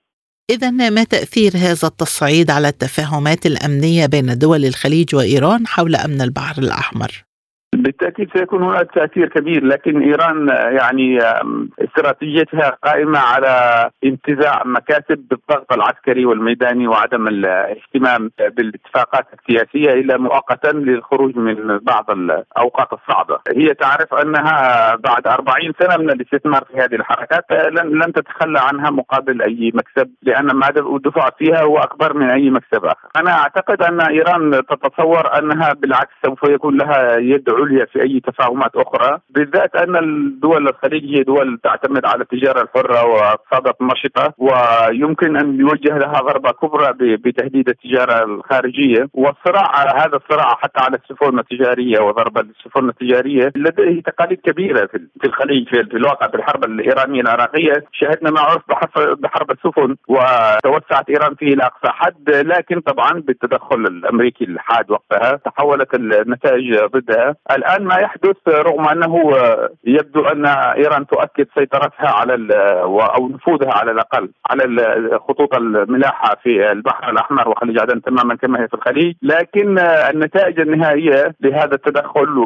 إذا 0.50 0.70
ما 0.70 1.04
تأثير 1.04 1.56
هذا 1.56 1.88
التصعيد 1.88 2.50
على 2.50 2.68
التفاهمات 2.68 3.46
الأمنية 3.46 4.06
بين 4.06 4.38
دول 4.38 4.64
الخليج 4.64 5.14
وإيران 5.14 5.66
حول 5.66 5.96
أمن 5.96 6.22
البحر 6.22 6.62
الأحمر؟ 6.62 7.27
بالتأكيد 7.74 8.30
سيكون 8.36 8.62
هناك 8.62 8.90
تأثير 8.94 9.28
كبير 9.28 9.64
لكن 9.64 10.02
إيران 10.02 10.48
يعني 10.48 11.18
استراتيجيتها 11.78 12.76
قائمة 12.84 13.18
على 13.18 13.90
انتزاع 14.04 14.62
مكاسب 14.64 15.18
بالضغط 15.30 15.72
العسكري 15.72 16.24
والميداني 16.24 16.88
وعدم 16.88 17.28
الاهتمام 17.28 18.30
بالاتفاقات 18.38 19.26
السياسية 19.38 20.00
الا 20.00 20.18
مؤقتا 20.18 20.68
للخروج 20.68 21.36
من 21.36 21.78
بعض 21.78 22.10
الأوقات 22.10 22.88
الصعبة، 22.92 23.38
هي 23.56 23.74
تعرف 23.74 24.14
أنها 24.14 24.94
بعد 24.96 25.26
40 25.26 25.72
سنة 25.80 25.96
من 25.96 26.10
الاستثمار 26.10 26.64
في 26.64 26.78
هذه 26.78 26.94
الحركات 26.94 27.44
لن 27.50 28.02
لن 28.02 28.12
تتخلى 28.12 28.58
عنها 28.58 28.90
مقابل 28.90 29.42
أي 29.42 29.72
مكسب 29.74 30.10
لأن 30.22 30.46
ما 30.46 30.68
الدفع 30.68 31.30
فيها 31.38 31.62
هو 31.62 31.78
أكبر 31.78 32.16
من 32.16 32.30
أي 32.30 32.50
مكسب 32.50 32.84
آخر. 32.84 33.08
أنا 33.16 33.30
أعتقد 33.30 33.82
أن 33.82 34.00
إيران 34.00 34.62
تتصور 34.70 35.38
أنها 35.38 35.72
بالعكس 35.72 36.12
سوف 36.26 36.44
يكون 36.44 36.76
لها 36.76 37.16
يد 37.16 37.48
عليا 37.58 37.84
في 37.84 38.02
أي 38.02 38.20
تفاهمات 38.20 38.76
أخرى 38.76 39.18
بالذات 39.30 39.76
أن 39.76 39.96
الدول 39.96 40.68
الخليج 40.68 41.04
هي 41.16 41.22
دول 41.22 41.58
تعتمد 41.64 42.04
على 42.06 42.22
التجارة 42.22 42.62
الحرة 42.62 43.04
واقتصادات 43.04 43.76
نشطة 43.82 44.34
ويمكن 44.38 45.36
أن 45.36 45.60
يوجه 45.60 45.98
لها 45.98 46.20
ضربة 46.20 46.50
كبرى 46.50 47.16
بتهديد 47.16 47.68
التجارة 47.68 48.24
الخارجية. 48.24 49.08
والصراع 49.14 49.82
هذا 50.04 50.16
الصراع 50.16 50.54
حتى 50.54 50.80
على 50.80 50.96
السفن 50.96 51.38
التجارية 51.38 52.00
وضرب 52.00 52.38
السفن 52.38 52.88
التجارية 52.88 53.52
لديه 53.56 54.02
تقاليد 54.02 54.40
كبيرة 54.40 54.86
في 55.20 55.26
الخليج 55.26 55.68
في 55.68 55.80
الواقع 55.80 56.28
في 56.28 56.34
الحرب 56.34 56.64
الإيرانية 56.64 57.20
العراقية. 57.20 57.84
شهدنا 57.92 58.30
ما 58.30 58.40
عرف 58.40 58.62
بحرب 59.20 59.50
السفن 59.50 59.96
وتوسعت 60.08 61.10
إيران 61.10 61.34
فيه 61.34 61.54
إلى 61.54 61.62
أقصى 61.62 61.92
حد 61.92 62.30
لكن 62.30 62.80
طبعا 62.80 63.12
بالتدخل 63.12 63.76
الأمريكي 63.86 64.44
الحاد 64.44 64.90
وقتها 64.90 65.36
تحولت 65.36 65.94
النتائج 65.94 66.78
ضدها. 66.84 67.34
الآن 67.50 67.84
ما 67.84 67.96
يحدث 67.96 68.36
رغم 68.48 68.88
أنه 68.88 69.32
يبدو 69.84 70.20
أن 70.20 70.46
إيران 70.46 71.06
تؤكد 71.06 71.46
سيطرتها 71.54 72.08
على 72.08 72.34
أو 73.16 73.28
نفوذها 73.28 73.72
على 73.72 73.90
الأقل 73.90 74.28
على 74.50 75.18
خطوط 75.28 75.54
الملاحة 75.54 76.36
في 76.42 76.72
البحر 76.72 77.10
الأحمر 77.10 77.48
وخليج 77.48 77.80
عدن 77.80 78.02
تماما 78.02 78.34
كما 78.34 78.62
هي 78.62 78.68
في 78.68 78.74
الخليج، 78.74 79.14
لكن 79.22 79.78
النتائج 79.78 80.60
النهائية 80.60 81.34
لهذا 81.40 81.74
التدخل 81.74 82.44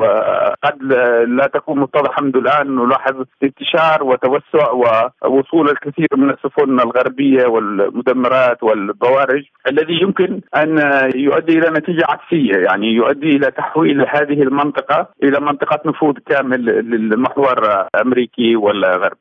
قد 0.64 0.82
لا 1.28 1.46
تكون 1.46 1.80
متضحة 1.80 2.22
منذ 2.22 2.36
الآن. 2.36 2.76
نلاحظ 2.76 3.24
انتشار 3.42 4.04
وتوسع 4.04 4.70
ووصول 4.70 5.70
الكثير 5.70 6.08
من 6.16 6.30
السفن 6.30 6.80
الغربية 6.80 7.46
والمدمرات 7.46 8.62
والبوارج 8.62 9.42
الذي 9.68 10.02
يمكن 10.02 10.40
أن 10.56 10.78
يؤدي 11.14 11.58
إلى 11.58 11.70
نتيجة 11.70 12.04
عكسية 12.08 12.56
يعني 12.56 12.86
يؤدي 12.86 13.36
إلى 13.36 13.50
تحويل 13.50 14.06
هذه 14.08 14.42
المنطقة 14.42 14.91
إلى 15.22 15.40
منطقة 15.40 15.80
نفوذ 15.86 16.14
كامل 16.26 16.64
للمحور 16.64 17.86
امريكي 18.00 18.56
ولا 18.56 18.96
غربي. 18.96 19.20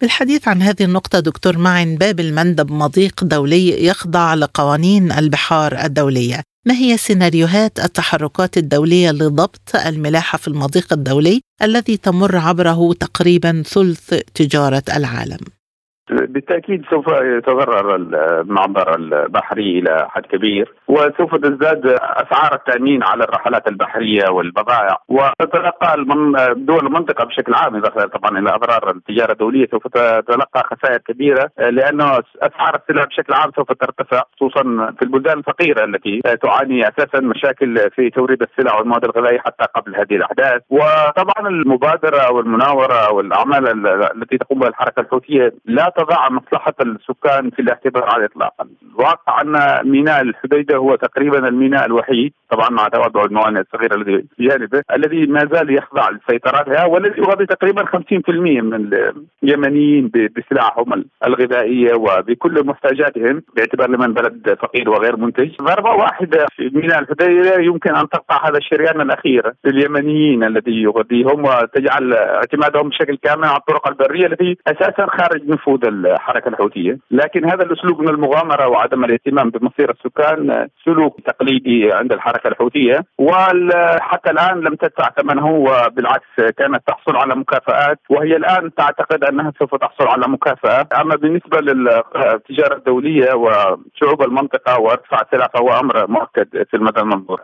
بالحديث 0.00 0.48
عن 0.48 0.62
هذه 0.62 0.84
النقطة 0.84 1.20
دكتور 1.20 1.58
معن 1.58 1.96
باب 1.96 2.20
المندب 2.20 2.72
مضيق 2.72 3.24
دولي 3.24 3.86
يخضع 3.86 4.34
لقوانين 4.34 5.12
البحار 5.12 5.72
الدولية 5.84 6.42
ما 6.66 6.74
هي 6.74 6.96
سيناريوهات 6.96 7.78
التحركات 7.78 8.56
الدولية 8.56 9.10
لضبط 9.10 9.76
الملاحة 9.86 10.38
في 10.38 10.48
المضيق 10.48 10.92
الدولي 10.92 11.40
الذي 11.62 11.96
تمر 11.96 12.36
عبره 12.36 12.92
تقريبا 12.92 13.62
ثلث 13.66 14.14
تجارة 14.34 14.82
العالم؟ 14.96 15.38
بالتأكيد 16.10 16.84
سوف 16.90 17.06
يتضرر 17.08 17.94
المعبر 17.96 18.94
البحري 18.96 19.78
إلى 19.78 20.06
حد 20.10 20.26
كبير 20.26 20.72
وسوف 20.88 21.34
تزداد 21.34 21.86
أسعار 22.00 22.54
التأمين 22.54 23.02
على 23.02 23.24
الرحلات 23.24 23.68
البحرية 23.68 24.28
والبضائع 24.30 24.98
وتتلقى 25.08 26.04
دول 26.56 26.86
المنطقة 26.86 27.24
بشكل 27.24 27.54
عام 27.54 27.76
اضافه 27.76 28.06
طبعا 28.06 28.38
إلى 28.38 28.50
أضرار 28.54 28.90
التجارة 28.90 29.32
الدولية 29.32 29.66
سوف 29.70 29.86
تتلقى 29.86 30.64
خسائر 30.64 30.98
كبيرة 30.98 31.50
لأنه 31.58 32.18
أسعار 32.42 32.74
السلع 32.82 33.04
بشكل 33.04 33.34
عام 33.34 33.50
سوف 33.56 33.72
ترتفع 33.72 34.22
خصوصا 34.36 34.62
في 34.98 35.02
البلدان 35.02 35.38
الفقيرة 35.38 35.84
التي 35.84 36.20
تعاني 36.42 36.88
أساسا 36.88 37.20
مشاكل 37.20 37.90
في 37.90 38.10
توريد 38.10 38.42
السلع 38.42 38.74
والمواد 38.78 39.04
الغذائية 39.04 39.38
حتى 39.38 39.64
قبل 39.74 39.96
هذه 39.96 40.16
الأحداث. 40.16 40.62
وطبعا 40.70 41.48
المبادرة 41.48 42.32
والمناورة 42.32 43.12
والأعمال 43.12 43.86
التي 44.16 44.38
تقوم 44.38 44.58
بها 44.58 44.68
الحركة 44.68 45.00
الحوثية 45.00 45.52
لا 45.64 45.91
تضع 45.96 46.28
مصلحة 46.28 46.74
السكان 46.80 47.50
في 47.50 47.62
الاعتبار 47.62 48.04
على 48.04 48.24
الإطلاق. 48.24 48.54
الواقع 48.82 49.40
أن 49.42 49.88
ميناء 49.90 50.22
الحديدة 50.22 50.76
هو 50.76 50.94
تقريبا 50.94 51.48
الميناء 51.48 51.86
الوحيد 51.86 52.32
طبعا 52.50 52.70
مع 52.70 52.88
تواضع 52.88 53.24
الموانئ 53.24 53.60
الصغيرة 53.60 53.94
الذي 53.94 54.24
بجانبه 54.38 54.82
الذي 54.92 55.26
ما 55.26 55.48
زال 55.52 55.74
يخضع 55.74 56.10
لسيطرتها 56.10 56.84
والذي 56.84 57.18
يغطي 57.18 57.46
تقريبا 57.46 57.84
50% 57.84 58.62
من 58.62 58.90
اليمنيين 59.42 60.10
بسلعهم 60.36 61.04
الغذائية 61.26 61.94
وبكل 61.94 62.66
محتاجاتهم 62.66 63.42
باعتبار 63.56 63.90
لمن 63.90 64.14
بلد 64.14 64.56
فقير 64.62 64.90
وغير 64.90 65.16
منتج. 65.16 65.50
ضربة 65.62 65.90
واحدة 65.90 66.46
في 66.56 66.70
ميناء 66.74 66.98
الحديدة 66.98 67.60
يمكن 67.60 67.94
أن 67.94 68.08
تقطع 68.08 68.48
هذا 68.48 68.58
الشريان 68.58 69.00
الأخير 69.00 69.52
لليمنيين 69.64 70.44
الذي 70.44 70.82
يغذيهم 70.82 71.44
وتجعل 71.44 72.12
اعتمادهم 72.12 72.88
بشكل 72.88 73.16
كامل 73.16 73.44
على 73.44 73.56
الطرق 73.56 73.88
البرية 73.88 74.26
التي 74.26 74.56
أساسا 74.66 75.06
خارج 75.06 75.48
نفوذ 75.48 75.81
الحركة 75.84 76.48
الحوثية، 76.48 76.98
لكن 77.10 77.50
هذا 77.50 77.64
الأسلوب 77.64 78.00
من 78.00 78.08
المغامرة 78.08 78.68
وعدم 78.68 79.04
الاهتمام 79.04 79.50
بمصير 79.50 79.90
السكان 79.90 80.68
سلوك 80.84 81.20
تقليدي 81.20 81.92
عند 81.92 82.12
الحركة 82.12 82.48
الحوثية. 82.48 83.04
وحتى 83.18 84.30
الآن 84.30 84.60
لم 84.60 84.74
تدفع 84.74 85.10
ثمنه 85.10 85.46
وبالعكس 85.46 86.34
كانت 86.58 86.82
تحصل 86.86 87.16
على 87.16 87.34
مكافآت. 87.34 87.98
وهي 88.10 88.36
الآن 88.36 88.74
تعتقد 88.74 89.24
أنها 89.24 89.52
سوف 89.58 89.74
تحصل 89.74 90.06
على 90.08 90.28
مكافاه، 90.28 90.88
أما 91.00 91.16
بالنسبة 91.16 91.60
للتجارة 91.60 92.76
الدولية 92.76 93.34
وشعوب 93.34 94.22
المنطقة 94.22 94.80
وارتفاع 94.80 95.20
السلع 95.20 95.46
فهو 95.54 95.80
أمر 95.80 96.06
مؤكد 96.10 96.64
في 96.70 96.74
المدى 96.76 97.00
المنظور. 97.00 97.40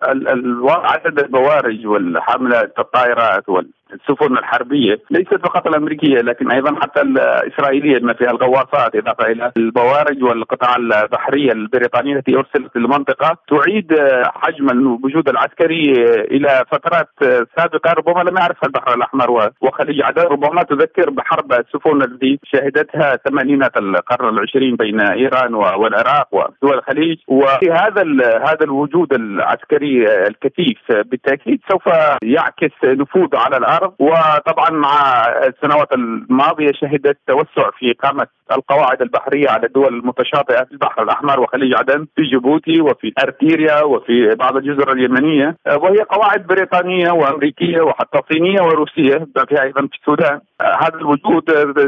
عدد 0.68 1.18
البوارج 1.18 1.86
والحاملات 1.86 2.78
الطائرات 2.78 3.48
وال 3.48 3.68
السفن 3.92 4.38
الحربية 4.38 4.98
ليست 5.10 5.34
فقط 5.34 5.66
الأمريكية 5.66 6.18
لكن 6.18 6.50
أيضا 6.50 6.74
حتى 6.80 7.00
الإسرائيلية 7.00 7.98
بما 7.98 8.12
فيها 8.12 8.30
الغواصات 8.30 8.96
إضافة 8.96 9.26
إلى 9.26 9.52
البوارج 9.56 10.22
والقطع 10.22 10.76
البحريه 10.76 11.52
البريطانية 11.52 12.16
التي 12.16 12.36
أرسلت 12.36 12.76
للمنطقة 12.76 13.36
تعيد 13.48 13.94
حجم 14.34 14.70
الوجود 14.70 15.28
العسكري 15.28 15.92
إلى 16.30 16.64
فترات 16.70 17.08
سابقة 17.56 17.92
ربما 17.92 18.30
لم 18.30 18.36
يعرفها 18.36 18.66
البحر 18.66 18.94
الأحمر 18.94 19.50
وخليج 19.60 20.02
عدن 20.02 20.22
ربما 20.22 20.62
تذكر 20.62 21.10
بحرب 21.10 21.52
السفن 21.52 22.02
التي 22.02 22.38
شهدتها 22.44 23.16
ثمانينات 23.28 23.76
القرن 23.76 24.28
العشرين 24.28 24.76
بين 24.76 25.00
إيران 25.00 25.54
والعراق 25.54 26.28
ودول 26.32 26.78
الخليج. 26.78 27.18
وهذا 27.28 28.02
هذا 28.48 28.64
الوجود 28.64 29.12
العسكري 29.12 30.06
الكثيف 30.26 30.78
بالتأكيد 30.88 31.60
سوف 31.70 31.84
يعكس 32.22 32.72
نفوذ 32.84 33.36
على 33.36 33.56
الأرض. 33.56 33.77
العرض 33.78 33.94
وطبعا 33.98 34.70
مع 34.70 35.24
السنوات 35.46 35.92
الماضية 35.92 36.72
شهدت 36.72 37.18
توسع 37.26 37.70
في 37.78 37.92
قامه 37.92 38.26
القواعد 38.52 39.02
البحرية 39.02 39.48
على 39.48 39.66
الدول 39.66 39.94
المتشاطئة 39.94 40.64
في 40.64 40.72
البحر 40.72 41.02
الأحمر 41.02 41.40
وخليج 41.40 41.74
عدن 41.74 42.06
في 42.16 42.22
جيبوتي 42.22 42.80
وفي 42.80 43.12
أرتيريا 43.22 43.82
وفي 43.82 44.34
بعض 44.34 44.56
الجزر 44.56 44.92
اليمنية. 44.92 45.56
وهي 45.66 45.98
قواعد 45.98 46.46
بريطانية 46.46 47.10
وأمريكية 47.10 47.80
وحتى 47.80 48.18
صينية 48.32 48.60
وروسية 48.60 49.26
فيها 49.48 49.62
أيضا 49.62 49.80
في 49.80 49.98
السودان. 50.00 50.40
هذا 50.60 50.94
الوجود 50.94 51.44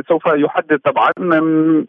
سوف 0.09 0.23
يحدد 0.27 0.79
طبعا 0.79 1.11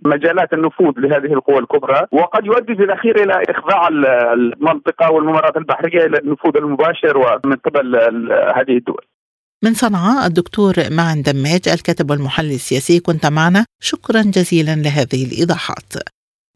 مجالات 0.05 0.53
النفوذ 0.53 0.93
لهذه 0.98 1.34
القوى 1.34 1.58
الكبرى 1.58 2.01
وقد 2.12 2.46
يؤدي 2.46 2.75
في 2.75 2.84
الأخير 2.84 3.15
إلى 3.24 3.43
إخضاع 3.50 3.88
المنطقة 4.34 5.12
والممرات 5.12 5.58
البحرية 5.58 6.05
إلى 6.05 6.17
النفوذ 6.17 6.58
المباشر 6.58 7.17
ومن 7.17 7.55
قبل 7.55 7.96
هذه 8.55 8.77
الدول. 8.77 9.10
من 9.63 9.73
صنعاء 9.73 10.27
الدكتور 10.27 10.89
معن 10.89 11.21
دماج 11.21 11.67
الكاتب 11.67 12.09
والمحلل 12.09 12.51
السياسي 12.51 12.99
كنت 12.99 13.25
معنا. 13.25 13.65
شكرا 13.81 14.21
جزيلا 14.21 14.75
لهذه 14.75 15.25
الإيضاحات. 15.25 15.93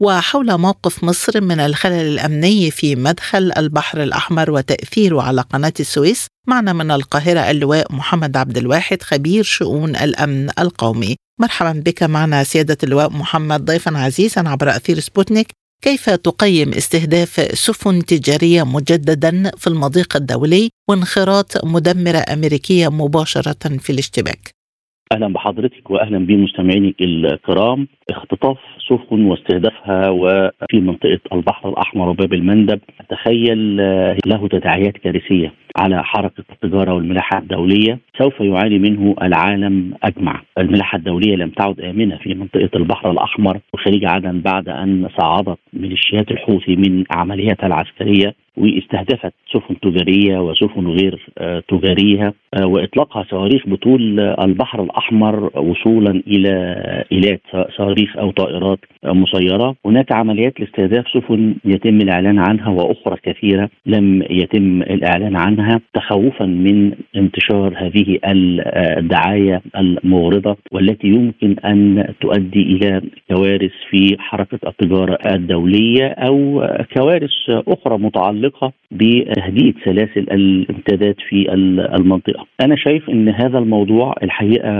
وحول 0.01 0.57
موقف 0.57 1.03
مصر 1.03 1.41
من 1.41 1.59
الخلل 1.59 2.07
الأمني 2.07 2.71
في 2.71 2.95
مدخل 2.95 3.51
البحر 3.57 4.03
الأحمر 4.03 4.51
وتاثيره 4.51 5.21
على 5.21 5.41
قناة 5.41 5.73
السويس 5.79 6.27
معنا 6.47 6.73
من 6.73 6.91
القاهرة 6.91 7.51
اللواء 7.51 7.93
محمد 7.93 8.37
عبد 8.37 8.57
الواحد 8.57 9.01
خبير 9.01 9.43
شؤون 9.43 9.95
الأمن 9.95 10.49
القومي. 10.59 11.15
مرحبا 11.41 11.71
بك 11.71 12.03
معنا 12.03 12.43
سيادة 12.43 12.77
اللواء 12.83 13.09
محمد 13.09 13.65
ضيفا 13.65 13.97
عزيزا 13.97 14.49
عبر 14.49 14.69
أثير 14.69 14.99
سبوتنيك. 14.99 15.47
كيف 15.81 16.09
تقيم 16.09 16.69
استهداف 16.69 17.33
سفن 17.65 17.99
تجارية 17.99 18.63
مجددا 18.63 19.51
في 19.57 19.67
المضيق 19.67 20.15
الدولي 20.15 20.69
وانخراط 20.89 21.65
مدمرة 21.65 22.23
أمريكية 22.33 22.87
مباشرة 22.91 23.77
في 23.79 23.89
الاشتباك؟ 23.89 24.55
أهلا 25.11 25.33
بحضرتك 25.33 25.89
واهلا 25.89 26.25
بمستمعينك 26.25 26.95
الكرام. 27.01 27.87
اختطاف 28.09 28.57
سفن 28.89 29.25
واستهدافها 29.25 30.09
وفي 30.09 30.79
منطقة 30.79 31.19
البحر 31.33 31.69
الأحمر 31.69 32.09
وباب 32.09 32.33
المندب 32.33 32.79
تخيل 33.09 33.77
له 34.25 34.47
تداعيات 34.47 34.97
كارثية. 34.97 35.53
على 35.77 36.03
حركة 36.03 36.43
التجارة 36.53 36.93
والملاحة 36.93 37.37
الدولية 37.37 37.99
سوف 38.17 38.39
يعاني 38.39 38.79
منه 38.79 39.15
العالم 39.21 39.93
أجمع. 40.03 40.41
الملاحة 40.57 40.97
الدولية 40.97 41.35
لم 41.35 41.49
تعد 41.49 41.79
آمنة 41.79 42.17
في 42.17 42.33
منطقة 42.33 42.69
البحر 42.75 43.11
الأحمر 43.11 43.59
وخليج 43.73 44.05
عدن 44.05 44.39
بعد 44.39 44.69
أن 44.69 45.09
صعدت 45.19 45.57
ميليشيات 45.73 46.31
الحوثي 46.31 46.75
من 46.75 47.03
عملياتها 47.11 47.67
العسكرية 47.67 48.35
واستهدفت 48.57 49.33
سفن 49.53 49.79
تجارية 49.79 50.39
وسفن 50.39 50.87
غير 50.87 51.29
تجارية 51.67 52.33
وإطلاقها 52.63 53.25
صواريخ 53.29 53.69
بطول 53.69 54.19
البحر 54.19 54.83
الأحمر 54.83 55.59
وصولا 55.59 56.21
إلى 56.27 56.75
ايلات 57.11 57.41
صواريخ 57.77 58.17
أو 58.17 58.31
طائرات 58.31 58.79
مسيرة، 59.03 59.75
هناك 59.85 60.11
عمليات 60.11 60.59
لاستهداف 60.59 61.07
سفن 61.07 61.55
يتم 61.65 62.01
الإعلان 62.01 62.39
عنها 62.39 62.69
وأخرى 62.69 63.17
كثيرة 63.23 63.69
لم 63.85 64.23
يتم 64.29 64.81
الإعلان 64.81 65.35
عنها 65.35 65.81
تخوفا 65.93 66.45
من 66.45 66.91
انتشار 67.15 67.73
هذه 67.77 68.19
الدعاية 68.97 69.61
المغرضه 69.77 70.57
والتي 70.71 71.07
يمكن 71.07 71.55
أن 71.65 72.13
تؤدي 72.21 72.61
إلى 72.61 73.01
كوارث 73.31 73.71
في 73.89 74.15
حركة 74.19 74.59
التجارة 74.67 75.17
الدولية 75.35 76.07
أو 76.07 76.67
كوارث 76.97 77.31
أخرى 77.49 77.97
متعلقة 77.97 78.44
بتهدئه 78.91 79.73
سلاسل 79.85 80.21
الامدادات 80.31 81.15
في 81.29 81.53
المنطقة. 81.99 82.45
أنا 82.61 82.75
شايف 82.75 83.09
إن 83.09 83.29
هذا 83.29 83.57
الموضوع 83.57 84.15
الحقيقة 84.23 84.71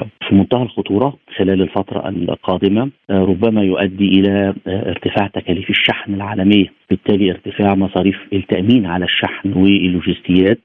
في 0.00 0.34
منتهى 0.34 0.62
الخطورة 0.62 1.16
خلال 1.36 1.62
الفترة 1.62 2.08
القادمة 2.08 2.90
ربما 3.10 3.62
يؤدي 3.62 4.08
إلى 4.08 4.54
ارتفاع 4.66 5.26
تكاليف 5.26 5.70
الشحن 5.70 6.14
العالمية، 6.14 6.66
بالتالي 6.90 7.30
ارتفاع 7.30 7.74
مصاريف 7.74 8.16
التأمين 8.32 8.86
على 8.86 9.04
الشحن 9.04 9.52
واللوجستيات 9.52 10.58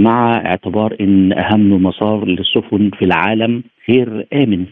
مع 0.00 0.36
اعتبار 0.46 0.96
إن 1.00 1.32
أهم 1.38 1.82
مسار 1.82 2.24
للسفن 2.26 2.90
في 2.98 3.04
العالم 3.04 3.62
غير 3.90 4.26
آمن 4.32 4.64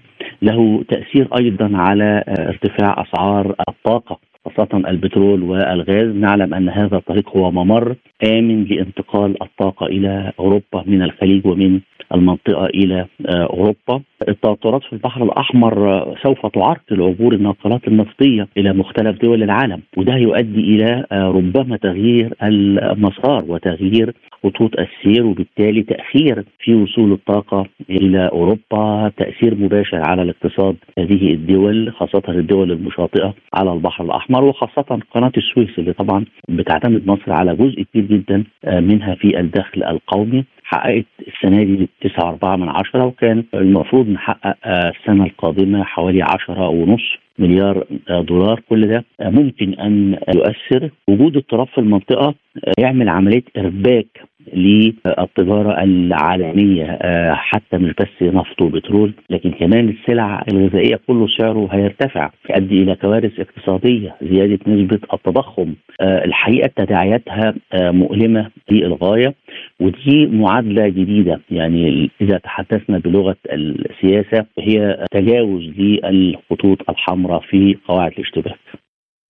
له 0.42 0.84
تأثير 0.88 1.28
أيضا 1.40 1.70
على 1.76 2.24
ارتفاع 2.28 3.02
أسعار 3.02 3.54
الطاقة 3.68 4.18
خاصة 4.46 4.88
البترول 4.88 5.42
والغاز. 5.42 6.06
نعلم 6.16 6.54
أن 6.54 6.68
هذا 6.68 6.96
الطريق 6.96 7.36
هو 7.36 7.50
ممر 7.50 7.94
آمن 8.30 8.64
لانتقال 8.64 9.42
الطاقة 9.42 9.86
إلى 9.86 10.32
أوروبا 10.40 10.84
من 10.86 11.02
الخليج 11.02 11.46
ومن 11.46 11.80
المنطقة 12.14 12.66
إلى 12.66 13.06
أوروبا. 13.26 14.00
التوترات 14.28 14.82
في 14.82 14.92
البحر 14.92 15.22
الأحمر 15.24 16.04
سوف 16.22 16.46
تعرقل 16.46 17.02
عبور 17.02 17.34
الناقلات 17.34 17.88
النفطية 17.88 18.48
إلى 18.56 18.72
مختلف 18.72 19.22
دول 19.22 19.42
العالم 19.42 19.80
وده 19.96 20.14
يؤدي 20.16 20.60
إلى 20.60 21.04
ربما 21.12 21.76
تغيير 21.76 22.34
المسار 22.42 23.44
وتغيير 23.48 24.14
خطوط 24.44 24.70
السير 24.78 25.26
وبالتالي 25.26 25.82
تأخير 25.82 26.44
في 26.58 26.74
وصول 26.74 27.12
الطاقة 27.12 27.66
إلى 27.90 28.28
أوروبا 28.32 29.12
تأثير 29.16 29.54
مباشر 29.54 30.00
على 30.08 30.22
الاقتصاد 30.22 30.76
هذه 30.98 31.34
الدول 31.34 31.92
خاصة 31.92 32.22
الدول 32.28 32.72
المشاطئة 32.72 33.34
على 33.54 33.72
البحر 33.72 34.04
الأحمر. 34.04 34.27
وخاصة 34.30 35.00
قناة 35.14 35.32
السويس 35.36 35.78
اللي 35.78 35.92
طبعا 35.92 36.24
بتعتمد 36.48 37.06
مصر 37.06 37.32
على 37.32 37.56
جزء 37.56 37.82
كبير 37.94 38.04
جدا 38.18 38.44
منها 38.66 39.14
في 39.14 39.40
الدخل 39.40 39.82
القومي. 39.84 40.44
حققت 40.64 41.04
السنة 41.28 41.62
دي 41.64 41.88
9.4 42.04 42.44
من 42.44 42.68
عشرة 42.68 43.04
وكان 43.04 43.44
المفروض 43.54 44.08
نحقق 44.08 44.56
السنة 44.66 45.24
القادمة 45.24 45.84
حوالي 45.84 46.22
10 46.22 46.68
ونص 46.68 47.02
مليار 47.38 47.84
دولار. 48.10 48.60
كل 48.68 48.88
ده 48.88 49.04
ممكن 49.20 49.74
أن 49.74 50.18
يؤثر. 50.34 50.90
وجود 51.08 51.36
اضطراب 51.36 51.66
في 51.66 51.78
المنطقة 51.78 52.34
يعمل 52.78 53.08
عملية 53.08 53.42
إرباك 53.58 54.06
للتجارة 54.54 55.82
العالمية 55.82 56.98
حتى 57.34 57.78
مش 57.78 57.92
بس 58.00 58.22
نفط 58.22 58.62
وبترول 58.62 59.12
لكن 59.30 59.50
كمان 59.50 59.88
السلع 59.88 60.44
الغذائية 60.52 61.00
كله 61.06 61.26
سعره 61.38 61.68
هيرتفع 61.72 62.30
يؤدي 62.50 62.82
إلى 62.82 62.94
كوارث 62.94 63.40
اقتصادية 63.40 64.16
زيادة 64.22 64.58
نسبة 64.66 64.98
التضخم. 65.14 65.74
الحقيقة 66.00 66.70
تداعياتها 66.76 67.54
مؤلمة 67.74 68.50
للغاية 68.70 69.34
ودي 69.80 70.26
معادلة 70.26 70.88
جديدة. 70.88 71.40
يعني 71.50 72.10
إذا 72.20 72.38
تحدثنا 72.38 72.98
بلغة 72.98 73.36
السياسة 73.52 74.46
هي 74.58 75.04
تجاوز 75.10 75.62
للخطوط 75.78 76.90
الحمراء 76.90 77.40
في 77.40 77.76
قواعد 77.88 78.12
الاشتباك. 78.12 78.58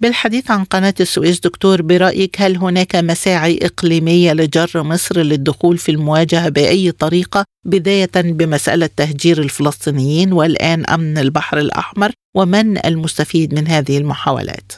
بالحديث 0.03 0.51
عن 0.51 0.65
قناة 0.65 0.95
السويس 1.01 1.41
دكتور 1.41 1.83
برأيك 1.83 2.43
هل 2.43 2.57
هناك 2.57 2.97
مساعي 2.97 3.59
إقليمية 3.63 4.33
لجر 4.33 4.83
مصر 4.83 5.19
للدخول 5.19 5.79
في 5.79 5.91
المواجهة 5.91 6.49
بأي 6.49 6.93
طريقة 6.93 7.45
بداية 7.65 8.11
بمسألة 8.17 8.91
تهجير 8.97 9.43
الفلسطينيين 9.43 10.33
والآن 10.33 10.87
أمن 10.87 11.19
البحر 11.19 11.59
الأحمر 11.59 12.13
ومن 12.37 12.87
المستفيد 12.87 13.55
من 13.55 13.69
هذه 13.69 13.99
المحاولات؟ 13.99 14.73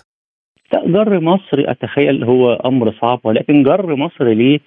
جر 0.74 1.20
مصر 1.20 1.40
أتخيل 1.58 2.24
هو 2.24 2.52
أمر 2.52 2.92
صعب 3.02 3.20
ولكن 3.24 3.62
جر 3.62 3.96
مصر 3.96 4.24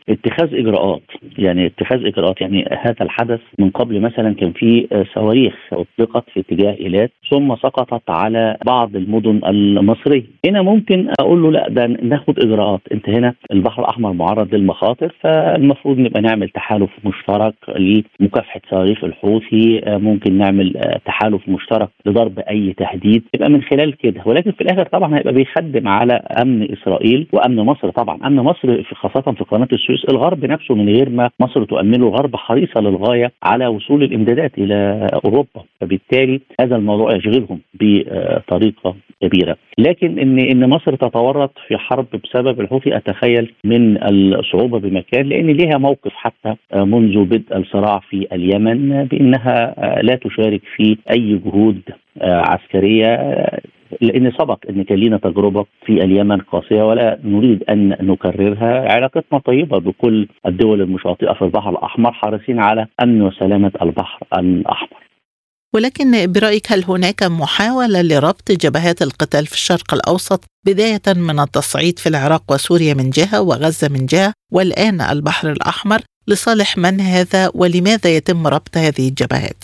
لاتخاذ 0.07 0.55
إجراءات. 0.55 1.01
يعني 1.37 1.65
اتخاذ 1.65 2.05
إجراءات 2.05 2.41
يعني 2.41 2.65
هذا 2.81 2.95
الحدث 3.01 3.39
من 3.59 3.69
قبل 3.69 4.01
مثلا 4.01 4.33
كان 4.35 4.51
في 4.51 4.87
صواريخ 5.15 5.53
أطلقت 5.73 6.23
في 6.33 6.39
اتجاه 6.39 6.71
إيلات 6.79 7.11
ثم 7.31 7.55
سقطت 7.55 8.09
على 8.09 8.57
بعض 8.65 8.95
المدن 8.95 9.41
المصرية. 9.47 10.23
هنا 10.45 10.61
ممكن 10.61 11.07
أقول 11.19 11.41
له 11.43 11.51
لا 11.51 11.69
ده 11.69 11.85
ناخد 11.87 12.39
إجراءات. 12.39 12.81
أنت 12.91 13.09
هنا 13.09 13.33
البحر 13.51 13.81
الأحمر 13.81 14.13
معرض 14.13 14.55
للمخاطر 14.55 15.13
فالمفروض 15.21 15.97
نبقى 15.97 16.21
نعمل 16.21 16.49
تحالف 16.49 16.89
مشترك 17.05 17.53
لمكافحة 18.19 18.61
صواريخ 18.69 19.03
الحوثي. 19.03 19.81
ممكن 19.87 20.37
نعمل 20.37 20.73
تحالف 21.05 21.49
مشترك 21.49 21.89
لضرب 22.05 22.39
أي 22.39 22.73
تهديد. 22.77 23.23
يبقى 23.35 23.49
من 23.49 23.61
خلال 23.61 23.97
كده. 23.97 24.21
ولكن 24.25 24.51
في 24.51 24.61
الآخر 24.61 24.83
طبعا 24.83 25.17
هيبقى 25.17 25.33
بيخدم 25.33 25.87
على 25.93 26.13
أمن 26.41 26.71
إسرائيل 26.71 27.27
وأمن 27.33 27.55
مصر 27.57 27.89
طبعا. 27.89 28.19
أمن 28.27 28.37
مصر 28.37 28.83
خاصة 28.83 29.31
في 29.31 29.43
قناة 29.43 29.67
السويس 29.73 30.05
الغرب 30.09 30.45
نفسه 30.45 30.75
من 30.75 30.89
غير 30.89 31.09
ما 31.09 31.29
مصر 31.39 31.63
تؤمنه 31.63 32.07
الغرب 32.07 32.35
حريصة 32.35 32.81
للغاية 32.81 33.31
على 33.43 33.67
وصول 33.67 34.03
الإمدادات 34.03 34.51
إلى 34.57 35.07
أوروبا. 35.25 35.61
فبالتالي 35.81 36.41
هذا 36.61 36.75
الموضوع 36.75 37.15
يشغلهم 37.15 37.59
بطريقة 37.73 38.95
كبيرة. 39.21 39.55
لكن 39.77 40.19
ان 40.19 40.39
إن 40.39 40.69
مصر 40.69 40.95
تتورط 40.95 41.51
في 41.67 41.77
حرب 41.77 42.05
بسبب 42.23 42.61
الحوثي 42.61 42.97
أتخيل 42.97 43.53
من 43.63 44.03
الصعوبة 44.03 44.79
بمكان 44.79 45.25
لأن 45.25 45.47
ليها 45.47 45.77
موقف 45.77 46.11
حتى 46.13 46.55
منذ 46.75 47.23
بدء 47.23 47.57
الصراع 47.57 47.99
في 48.09 48.27
اليمن 48.33 49.03
بأنها 49.03 49.75
لا 50.01 50.15
تشارك 50.15 50.61
في 50.75 50.97
أي 51.11 51.41
جهود 51.45 51.81
عسكرية 52.21 53.45
لأن 54.01 54.31
سبق 54.31 54.59
أن 54.69 54.83
كان 54.83 54.97
لنا 54.97 55.17
تجربة 55.17 55.65
في 55.85 56.03
اليمن 56.03 56.37
قاسية 56.41 56.83
ولا 56.83 57.19
نريد 57.23 57.63
أن 57.63 57.97
نكررها 58.01 58.91
علاقتنا 58.93 59.39
طيبة 59.39 59.77
بكل 59.79 60.27
الدول 60.45 60.81
المشاطئة 60.81 61.33
في 61.33 61.41
البحر 61.41 61.69
الأحمر 61.69 62.13
حريصين 62.13 62.59
على 62.59 62.87
أمن 63.03 63.21
وسلامة 63.21 63.71
البحر 63.81 64.27
الأحمر 64.39 65.03
ولكن 65.75 66.31
برأيك 66.31 66.71
هل 66.71 66.83
هناك 66.83 67.23
محاولة 67.23 68.01
لربط 68.01 68.51
جبهات 68.51 69.01
القتال 69.01 69.45
في 69.45 69.53
الشرق 69.53 69.93
الأوسط 69.93 70.43
بداية 70.65 71.01
من 71.07 71.39
التصعيد 71.39 71.99
في 71.99 72.09
العراق 72.09 72.43
وسوريا 72.51 72.93
من 72.93 73.09
جهة 73.09 73.41
وغزة 73.41 73.89
من 73.89 74.05
جهة 74.05 74.33
والآن 74.51 75.01
البحر 75.01 75.51
الأحمر 75.51 76.01
لصالح 76.27 76.77
من 76.77 77.01
هذا 77.01 77.51
ولماذا 77.55 78.15
يتم 78.15 78.47
ربط 78.47 78.77
هذه 78.77 79.07
الجبهات؟ 79.09 79.63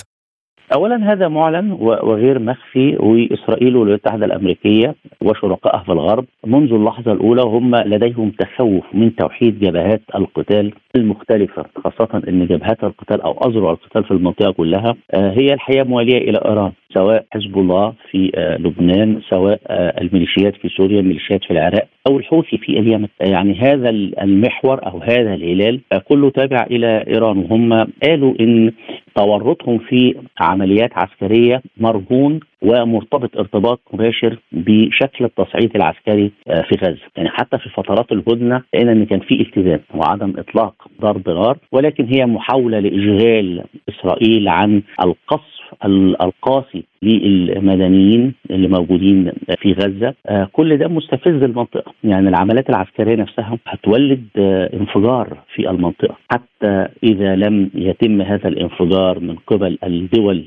اولا 0.75 1.13
هذا 1.13 1.27
معلن 1.27 1.71
وغير 1.71 2.39
مخفي 2.39 2.97
وإسرائيل 2.99 3.75
والولايات 3.75 3.99
المتحده 3.99 4.25
الأمريكية 4.25 4.95
وشركائها 5.21 5.84
في 5.84 5.91
الغرب 5.91 6.25
منذ 6.45 6.73
اللحظة 6.73 7.12
الأولى 7.12 7.41
هم 7.41 7.75
لديهم 7.75 8.32
تخوف 8.32 8.84
من 8.93 9.15
توحيد 9.15 9.60
جبهات 9.60 10.01
القتال 10.15 10.73
المختلفة 10.95 11.65
خاصة 11.84 12.21
إن 12.27 12.45
جبهات 12.45 12.84
القتال 12.84 13.21
أو 13.21 13.32
اذرع 13.32 13.71
القتال 13.71 14.03
في 14.03 14.12
المنطقة 14.12 14.51
كلها 14.51 14.95
آه، 15.12 15.32
هي 15.32 15.53
الحقيقة 15.53 15.84
موالية 15.84 16.17
إلى 16.17 16.39
إيران 16.45 16.71
سواء 16.93 17.25
حزب 17.32 17.58
الله 17.58 17.93
في 18.12 18.32
آه، 18.36 18.58
لبنان 18.58 19.21
سواء 19.29 19.60
آه، 19.67 20.01
الميليشيات 20.01 20.55
في 20.55 20.69
سوريا 20.69 20.99
الميليشيات 20.99 21.43
في 21.43 21.51
العراق 21.51 21.88
أو 22.08 22.17
الحوثي 22.17 22.58
في 22.58 22.79
اليمن. 22.79 23.08
يعني 23.19 23.60
هذا 23.60 23.89
المحور 23.89 24.86
أو 24.86 24.99
هذا 24.99 25.34
الهلال 25.34 25.79
كله 26.10 26.29
تابع 26.29 26.65
إلى 26.71 27.03
إيران 27.08 27.38
وهم 27.38 27.73
قالوا 28.03 28.34
إن 28.39 28.71
تورطهم 29.15 29.78
في 29.78 30.15
عمليات 30.39 30.89
عسكرية 30.93 31.62
مرهون 31.78 32.39
ومرتبط 32.62 33.38
ارتباط 33.38 33.80
مباشر 33.93 34.39
بشكل 34.52 35.26
التصعيد 35.26 35.76
العسكري 35.76 36.32
آه، 36.48 36.62
في 36.62 36.76
غزة، 36.86 37.10
يعني 37.17 37.30
حتى 37.30 37.58
في 37.58 37.69
فترات 37.69 38.12
الهدنة 38.12 38.63
لقينا 38.74 38.91
إن 38.91 39.06
كان 39.06 39.19
في 39.19 39.41
التزام 39.41 39.80
وعدم 39.95 40.34
إطلاق 40.38 40.74
ضرب 41.02 41.30
نار 41.30 41.58
ولكن 41.72 42.06
هي 42.06 42.26
محاولة 42.26 42.80
لإشغال 42.80 43.63
إسرائيل 43.89 44.48
عن 44.48 44.82
القصف 45.04 45.59
القاسي 45.86 46.84
للمدنيين 47.02 48.34
اللي 48.52 48.68
موجودين 48.68 49.32
في 49.62 49.74
غزة. 49.74 50.13
آه، 50.28 50.50
كل 50.52 50.78
ده 50.78 50.88
مستفز 50.88 51.44
المنطقة. 51.44 51.94
يعني 52.04 52.30
العمليات 52.30 52.70
العسكرية 52.70 53.15
نفسها 53.15 53.58
هتولد 53.68 54.24
آه، 54.38 54.70
انفجار 54.74 55.38
في 55.56 55.70
المنطقة. 55.70 56.15
حتى 56.32 56.88
إذا 57.04 57.36
لم 57.36 57.70
يتم 57.76 58.22
هذا 58.22 58.48
الانفجار 58.48 59.20
من 59.20 59.36
قبل 59.48 59.78
الدول 59.84 60.44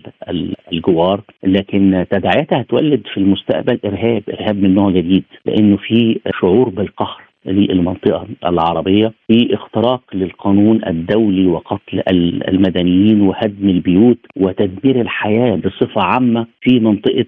الجوار 0.72 1.20
لكن 1.44 2.06
تداعياتها 2.10 2.60
هتولد 2.60 3.02
في 3.14 3.18
المستقبل 3.20 3.78
إرهاب 3.84 4.22
إرهاب 4.28 4.56
من 4.56 4.74
نوع 4.74 4.90
جديد 4.90 5.24
لأنه 5.46 5.76
في 5.76 6.20
شعور 6.40 6.68
بالقهر. 6.68 7.31
للمنطقة 7.46 8.26
العربية 8.46 9.12
في 9.26 9.54
اختراق 9.54 10.02
للقانون 10.14 10.80
الدولي 10.86 11.46
وقتل 11.46 12.02
المدنيين 12.48 13.20
وهدم 13.20 13.68
البيوت 13.68 14.18
وتدمير 14.36 15.00
الحياة 15.00 15.56
بصفة 15.56 16.02
عامة 16.02 16.46
في 16.60 16.80
منطقة 16.80 17.26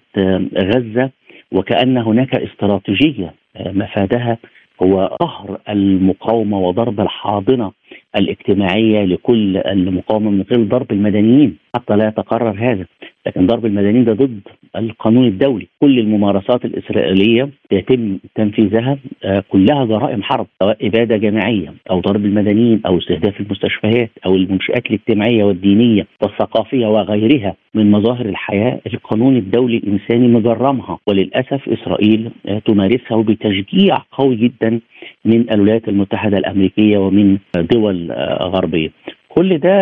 غزة. 0.59 1.11
وكأن 1.53 1.99
هناك 1.99 2.35
استراتيجية 2.35 3.35
مفادها 3.67 4.39
هو 4.83 5.17
قهر 5.21 5.59
المقاومة 5.69 6.59
وضرب 6.59 7.01
الحاضنة 7.01 7.73
الاجتماعية 8.17 9.05
لكل 9.05 9.57
المقاومة 9.57 10.31
من 10.31 10.45
غير 10.51 10.65
ضرب 10.65 10.93
المدنيين. 10.93 11.57
حتى 11.77 11.97
لا 11.97 12.09
يتكرر 12.09 12.55
هذا. 12.59 12.87
لكن 13.27 13.47
ضرب 13.47 13.67
المدنيين 13.67 14.05
ده 14.05 14.13
ضد 14.13 14.41
القانون 14.77 15.27
الدولي. 15.27 15.67
كل 15.81 15.99
الممارسات 15.99 16.65
الإسرائيلية 16.65 17.49
يتم 17.73 18.19
تنفيذها 18.35 18.99
آه، 19.25 19.45
كلها 19.49 19.85
جرائم 19.85 20.23
حرب 20.23 20.47
سواء 20.63 20.87
إبادة 20.87 21.17
جماعية 21.17 21.75
أو 21.91 22.01
ضرب 22.01 22.25
المدنيين 22.25 22.81
أو 22.87 22.99
استهداف 22.99 23.41
المستشفيات 23.41 24.11
أو 24.27 24.35
المنشآت 24.35 24.87
الاجتماعية 24.87 25.45
والدينية 25.45 26.07
والثقافية 26.23 26.87
وغيرها 26.87 27.55
من 27.75 27.91
مظاهر 27.91 28.27
الحياة 28.27 28.81
القانون 28.87 29.37
الدولي 29.37 29.77
الإنساني 29.77 30.29
مجرمها. 30.29 30.99
وللأسف 31.07 31.69
إسرائيل 31.69 32.31
آه، 32.47 32.59
تمارسها 32.59 33.15
وبتشجيع 33.17 33.97
قوي 34.13 34.37
جدا 34.37 34.81
من 35.25 35.53
الولايات 35.55 35.89
المتحدة 35.89 36.39
الأمريكية 36.39 36.99
ومن 36.99 37.39
دول 37.57 38.11
آه، 38.11 38.45
غربية. 38.45 38.91
كل 39.35 39.59
ده 39.59 39.73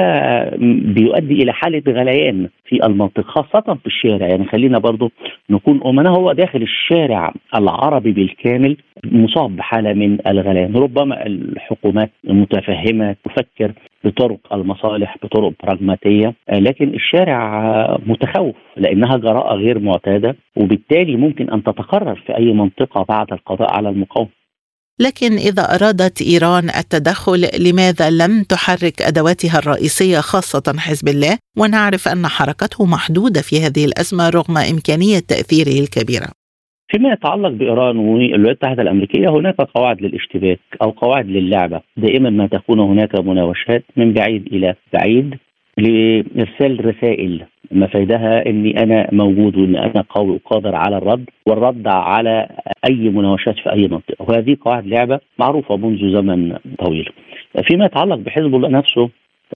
بيؤدي 0.94 1.42
إلى 1.42 1.52
حالة 1.52 1.82
غليان 1.88 2.48
في 2.64 2.86
المنطقة 2.86 3.22
خاصة 3.22 3.74
في 3.74 3.86
الشارع. 3.86 4.26
يعني 4.26 4.44
خلينا 4.46 4.78
برضو 4.78 5.10
نكون 5.50 5.80
امناء 5.86 6.12
هو 6.12 6.32
داخل 6.32 6.62
الشارع 6.62 7.32
العربي 7.54 8.12
بالكامل 8.12 8.76
مصاب 9.04 9.56
بحالة 9.56 9.92
من 9.92 10.18
الغليان. 10.26 10.76
ربما 10.76 11.26
الحكومات 11.26 12.10
متفهمة 12.24 13.16
تفكر 13.24 13.72
بطرق 14.04 14.54
المصالح 14.54 15.16
بطرق 15.22 15.52
براغماتية 15.64 16.34
لكن 16.52 16.88
الشارع 16.88 17.98
متخوف 18.06 18.54
لأنها 18.76 19.16
جراءة 19.16 19.54
غير 19.54 19.78
معتادة 19.78 20.36
وبالتالي 20.56 21.16
ممكن 21.16 21.50
أن 21.50 21.62
تتكرر 21.62 22.14
في 22.26 22.36
أي 22.36 22.52
منطقة 22.52 23.04
بعد 23.08 23.32
القضاء 23.32 23.76
على 23.76 23.88
المقاومة. 23.88 24.41
لكن 25.06 25.32
إذا 25.48 25.64
أرادت 25.74 26.16
إيران 26.22 26.64
التدخل 26.82 27.40
لماذا 27.66 28.10
لم 28.10 28.42
تحرك 28.42 29.02
أدواتها 29.02 29.58
الرئيسية 29.58 30.18
خاصة 30.20 30.78
حزب 30.78 31.08
الله؟ 31.08 31.38
ونعرف 31.58 32.08
أن 32.08 32.26
حركته 32.26 32.86
محدودة 32.86 33.40
في 33.48 33.56
هذه 33.64 33.84
الأزمة 33.84 34.24
رغم 34.28 34.56
إمكانية 34.72 35.18
تأثيره 35.32 35.76
الكبيرة. 35.84 36.28
فيما 36.90 37.12
يتعلق 37.12 37.48
بإيران 37.48 37.96
والولايات 37.96 38.34
المتحدة 38.34 38.82
الأمريكية 38.82 39.28
هناك 39.28 39.56
قواعد 39.56 40.02
للاشتباك 40.02 40.60
أو 40.82 40.90
قواعد 40.90 41.26
للعبه 41.26 41.80
دائما 41.96 42.30
ما 42.30 42.46
تكون 42.46 42.80
هناك 42.80 43.20
مناوشات 43.20 43.84
من 43.96 44.12
بعيد 44.12 44.46
إلى 44.46 44.74
بعيد 44.92 45.34
لإرسال 45.78 46.84
رسائل 46.84 47.46
مفادها 47.70 48.46
إني 48.46 48.82
أنا 48.82 49.08
موجود 49.12 49.56
وإن 49.56 49.76
أنا 49.76 50.04
قوي 50.08 50.30
وقادر 50.30 50.74
على 50.74 50.96
الرد 50.96 51.24
والرد 51.48 51.86
على 51.86 52.48
أي 52.90 52.94
مناوشات 53.08 53.54
في 53.58 53.72
أي 53.72 53.88
منطقة 53.88 54.16
وهذه 54.28 54.56
قواعد 54.60 54.86
لعبة 54.86 55.20
معروفة 55.38 55.76
منذ 55.76 56.12
زمن 56.16 56.56
طويل. 56.78 57.08
فيما 57.70 57.84
يتعلق 57.84 58.16
بحزب 58.16 58.54
الله 58.54 58.68
نفسه 58.68 59.10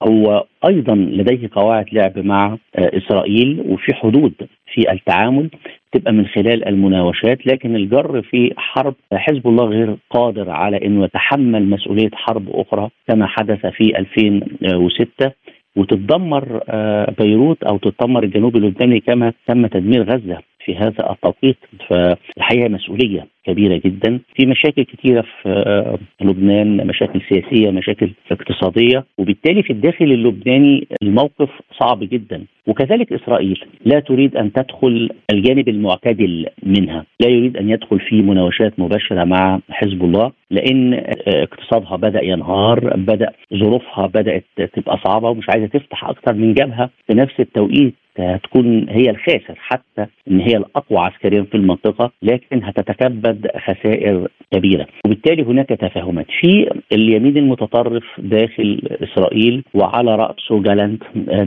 هو 0.08 0.44
أيضا 0.68 0.94
لديه 0.94 1.50
قواعد 1.52 1.84
لعب 1.92 2.18
مع 2.18 2.56
إسرائيل 2.76 3.64
وفي 3.68 3.94
حدود 3.94 4.32
في 4.74 4.92
التعامل 4.92 5.50
تبقى 5.92 6.12
من 6.12 6.26
خلال 6.26 6.68
المناوشات 6.68 7.46
لكن 7.46 7.76
الجر 7.76 8.22
في 8.22 8.52
حرب 8.56 8.94
حزب 9.12 9.48
الله 9.48 9.64
غير 9.64 9.96
قادر 10.10 10.50
على 10.50 10.76
إنه 10.86 11.04
يتحمل 11.04 11.70
مسؤولية 11.70 12.10
حرب 12.12 12.48
أخرى 12.50 12.88
كما 13.08 13.26
حدث 13.26 13.66
في 13.66 13.98
2006 13.98 15.32
وتتدمر 15.76 16.60
آه، 16.68 17.14
بيروت 17.18 17.62
أو 17.62 17.78
تتدمر 17.78 18.22
الجنوب 18.22 18.56
اللبناني 18.56 19.00
كما 19.00 19.32
تم 19.46 19.66
تدمير 19.66 20.02
غزة. 20.02 20.38
في 20.66 20.76
هذا 20.76 21.10
التوقيت 21.10 21.56
فالحقيقة 21.88 22.68
مسؤولية 22.68 23.26
كبيرة 23.44 23.80
جدا. 23.84 24.20
في 24.34 24.46
مشاكل 24.46 24.82
كثيره 24.82 25.20
في 25.42 25.48
آه، 25.66 25.98
لبنان 26.20 26.86
مشاكل 26.86 27.20
سياسية 27.28 27.70
مشاكل 27.70 28.10
اقتصادية. 28.30 29.04
وبالتالي 29.18 29.62
في 29.62 29.72
الداخل 29.72 30.04
اللبناني 30.04 30.86
الموقف 31.02 31.50
صعب 31.80 32.00
جدا. 32.04 32.44
وكذلك 32.66 33.12
إسرائيل 33.12 33.64
لا 33.84 34.00
تريد 34.00 34.36
أن 34.36 34.52
تدخل 34.52 35.08
الجانب 35.32 35.68
المعتدل 35.68 36.46
منها. 36.62 37.04
لا 37.20 37.28
يريد 37.28 37.56
أن 37.56 37.70
يدخل 37.70 38.00
في 38.00 38.22
مناوشات 38.22 38.80
مباشرة 38.80 39.24
مع 39.24 39.60
حزب 39.70 40.04
الله 40.04 40.32
لأن 40.50 40.94
آه، 40.94 41.02
اقتصادها 41.42 41.96
بدأ 41.96 42.24
ينهار 42.24 42.96
بدأ 42.96 43.32
ظروفها 43.54 44.06
بدأت 44.06 44.44
تبقى 44.74 44.98
صعبة 45.04 45.30
ومش 45.30 45.46
عايزة 45.48 45.66
تفتح 45.66 46.04
أكثر 46.04 46.34
من 46.34 46.54
جبهة. 46.54 46.90
في 47.06 47.14
نفس 47.14 47.40
التوقيت 47.40 47.94
هتكون 48.18 48.88
هي 48.88 49.10
الخاسر 49.10 49.54
حتى 49.56 50.06
إن 50.30 50.40
هي 50.40 50.56
الأقوى 50.56 50.98
عسكريا 50.98 51.42
في 51.42 51.54
المنطقة 51.54 52.12
لكن 52.22 52.64
هتتكبد 52.64 53.46
خسائر 53.56 54.28
كبيرة. 54.54 54.86
وبالتالي 55.06 55.42
هناك 55.42 55.68
تفاهمات. 55.68 56.26
في 56.40 56.70
اليمين 56.92 57.36
المتطرف 57.36 58.04
داخل 58.18 58.80
إسرائيل 59.02 59.64
وعلى 59.74 60.16
رأسه 60.16 60.62
جالنت 60.62 61.02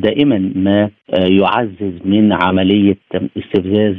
دائما 0.06 0.52
ما 0.56 0.90
يعزز 1.30 1.94
من 2.06 2.34
عملية 2.34 2.98
استفزاز 3.38 3.96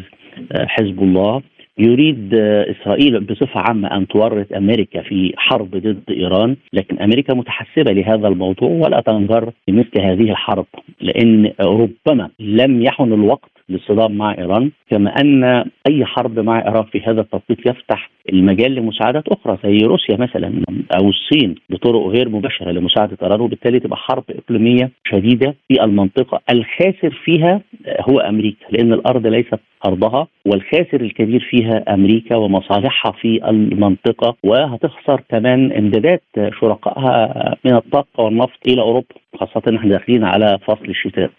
حزب 0.55 1.03
الله. 1.03 1.43
يريد 1.81 2.35
إسرائيل 2.35 3.21
بصفة 3.21 3.61
عامة 3.61 3.97
أن 3.97 4.07
تورط 4.07 4.53
أمريكا 4.53 5.03
في 5.03 5.33
حرب 5.37 5.71
ضد 5.71 6.11
إيران، 6.11 6.57
لكن 6.73 6.99
أمريكا 6.99 7.35
متحسبة 7.35 7.93
لهذا 7.93 8.29
الموضوع 8.29 8.71
ولا 8.71 9.01
تنجر 9.01 9.53
بمثل 9.69 10.01
هذه 10.01 10.31
الحرب، 10.31 10.67
لأن 11.01 11.53
ربما 11.61 12.31
لم 12.41 12.83
يحن 12.83 13.13
الوقت 13.13 13.51
للصدام 13.71 14.13
مع 14.13 14.35
إيران، 14.39 14.71
كما 14.91 15.11
أن 15.21 15.45
أي 15.89 16.05
حرب 16.05 16.39
مع 16.39 16.59
ايران 16.59 16.85
في 16.85 17.01
هذا 17.01 17.21
التوقيت 17.21 17.67
يفتح 17.67 18.11
المجال 18.33 18.75
لمساعدات 18.75 19.29
أخرى 19.29 19.59
زي 19.65 19.79
روسيا 19.87 20.17
مثلا 20.17 20.63
أو 21.01 21.09
الصين 21.09 21.55
بطرق 21.71 22.07
غير 22.07 22.29
مباشرة 22.29 22.71
لمساعدة 22.71 23.17
ايران 23.23 23.41
وبالتالي 23.41 23.81
تبقى 23.81 23.97
حرب 23.97 24.25
إقليمية 24.31 24.91
شديدة 25.05 25.55
في 25.69 25.85
المنطقة. 25.85 26.41
الخاسر 26.51 27.11
فيها 27.25 27.61
هو 28.01 28.19
أمريكا 28.19 28.67
لأن 28.71 28.93
الأرض 28.93 29.27
ليست 29.27 29.61
أرضها 29.87 30.27
والخاسر 30.47 31.01
الكبير 31.01 31.41
فيها 31.51 31.95
أمريكا 31.95 32.37
ومصالحها 32.37 33.13
في 33.13 33.49
المنطقة. 33.51 34.37
وهتخسر 34.45 35.21
كمان 35.29 35.73
امدادات 35.73 36.23
شركائها 36.61 37.55
من 37.65 37.75
الطاقة 37.75 38.25
والنفط 38.25 38.59
إلى 38.69 38.81
أوروبا 38.81 39.07
خاصة 39.37 39.77
إحنا 39.77 39.91
داخلين 39.91 40.25
على 40.25 40.59
فصل 40.67 40.85
الشتاء. 40.89 41.31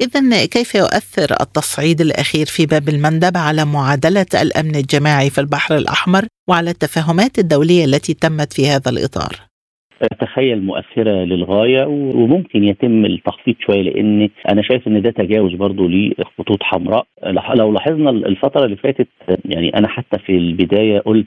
إذا 0.00 0.46
كيف 0.46 0.74
يؤثر 0.74 1.36
التصعيد 1.40 2.00
الأخير 2.00 2.46
في 2.46 2.66
باب 2.66 2.88
المندب 2.88 3.36
على 3.36 3.64
معادلة 3.64 4.26
الأمن 4.42 4.74
الجماعي 4.76 5.30
في 5.30 5.40
البحر 5.40 5.76
الأحمر 5.76 6.22
وعلى 6.48 6.70
التفاهمات 6.70 7.38
الدولية 7.38 7.84
التي 7.84 8.14
تمت 8.14 8.52
في 8.52 8.66
هذا 8.66 8.90
الإطار؟ 8.90 9.50
تخيل 10.20 10.62
مؤثرة 10.62 11.24
للغاية 11.24 11.86
وممكن 11.86 12.64
يتم 12.64 13.04
التخفيض 13.04 13.54
شوية 13.66 13.82
لأن 13.82 14.28
أنا 14.52 14.62
شايف 14.62 14.88
إن 14.88 15.02
ده 15.02 15.10
تجاوز 15.10 15.54
برضه 15.54 15.88
لخطوط 15.88 16.62
حمراء 16.62 17.06
لو 17.54 17.72
لاحظنا 17.72 18.10
الفترة 18.10 18.64
اللي 18.64 18.76
فاتت 18.76 19.08
يعني 19.44 19.76
أنا 19.76 19.88
حتى 19.88 20.18
في 20.18 20.32
البداية 20.32 20.98
قلت 20.98 21.26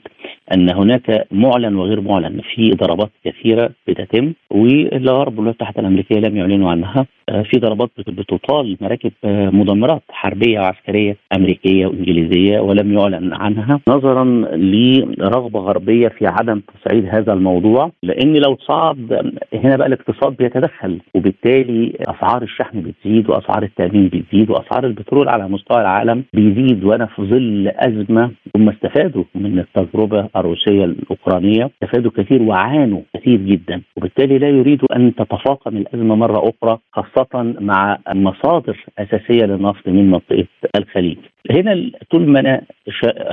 أن 0.54 0.70
هناك 0.70 1.26
معلن 1.32 1.74
وغير 1.76 2.00
معلن 2.00 2.40
في 2.54 2.70
ضربات 2.70 3.10
كثيرة 3.24 3.70
بتتم 3.88 4.32
والغرب 4.50 5.38
والولايات 5.38 5.60
المتحدة 5.60 5.80
الأمريكية 5.80 6.16
لم 6.16 6.36
يعلنوا 6.36 6.70
عنها 6.70 7.06
في 7.28 7.58
ضربات 7.58 7.90
بتطال 8.08 8.76
مراكب 8.80 9.12
مدمرات 9.24 10.02
حربية 10.10 10.60
وعسكرية 10.60 11.16
أمريكية 11.36 11.86
وإنجليزية 11.86 12.60
ولم 12.60 12.92
يعلن 12.98 13.32
عنها 13.34 13.80
نظرا 13.88 14.24
لرغبة 14.56 15.60
غربية 15.60 16.08
في 16.08 16.26
عدم 16.26 16.60
تصعيد 16.74 17.06
هذا 17.14 17.32
الموضوع 17.32 17.90
لأن 18.02 18.36
لو 18.36 18.56
صعد 18.60 19.32
هنا 19.54 19.76
بقى 19.76 19.86
الاقتصاد 19.86 20.36
بيتدخل 20.36 21.00
وبالتالي 21.14 21.92
أسعار 22.08 22.42
الشحن 22.42 22.80
بتزيد 22.82 23.30
وأسعار 23.30 23.62
التأمين 23.62 24.08
بتزيد 24.08 24.50
وأسعار 24.50 24.86
البترول 24.86 25.28
على 25.28 25.48
مستوى 25.48 25.80
العالم 25.80 26.24
بيزيد 26.34 26.84
وأنا 26.84 27.06
في 27.06 27.22
ظل 27.22 27.72
أزمة 27.76 28.30
هم 28.56 28.68
استفادوا 28.68 29.24
من 29.34 29.58
التجربة 29.58 30.28
الروسية 30.36 30.84
الأوكرانية 30.84 31.70
استفادوا 31.82 32.10
كثير 32.16 32.42
وعانوا 32.42 33.00
كثير 33.16 33.36
جدا 33.36 33.80
وبالتالي 33.96 34.38
لا 34.38 34.48
يريدوا 34.48 34.96
أن 34.96 35.14
تتفاقم 35.14 35.76
الأزمة 35.76 36.14
مرة 36.14 36.38
أخرى 36.50 36.78
خاصة 36.92 37.13
مع 37.60 37.98
مصادر 38.08 38.84
اساسيه 38.98 39.46
للنفط 39.46 39.88
من 39.88 40.10
منطقة 40.10 40.46
الخليج. 40.76 41.18
هنا 41.50 41.90
طول 42.10 42.28
ما 42.30 42.40
أنا 42.40 42.62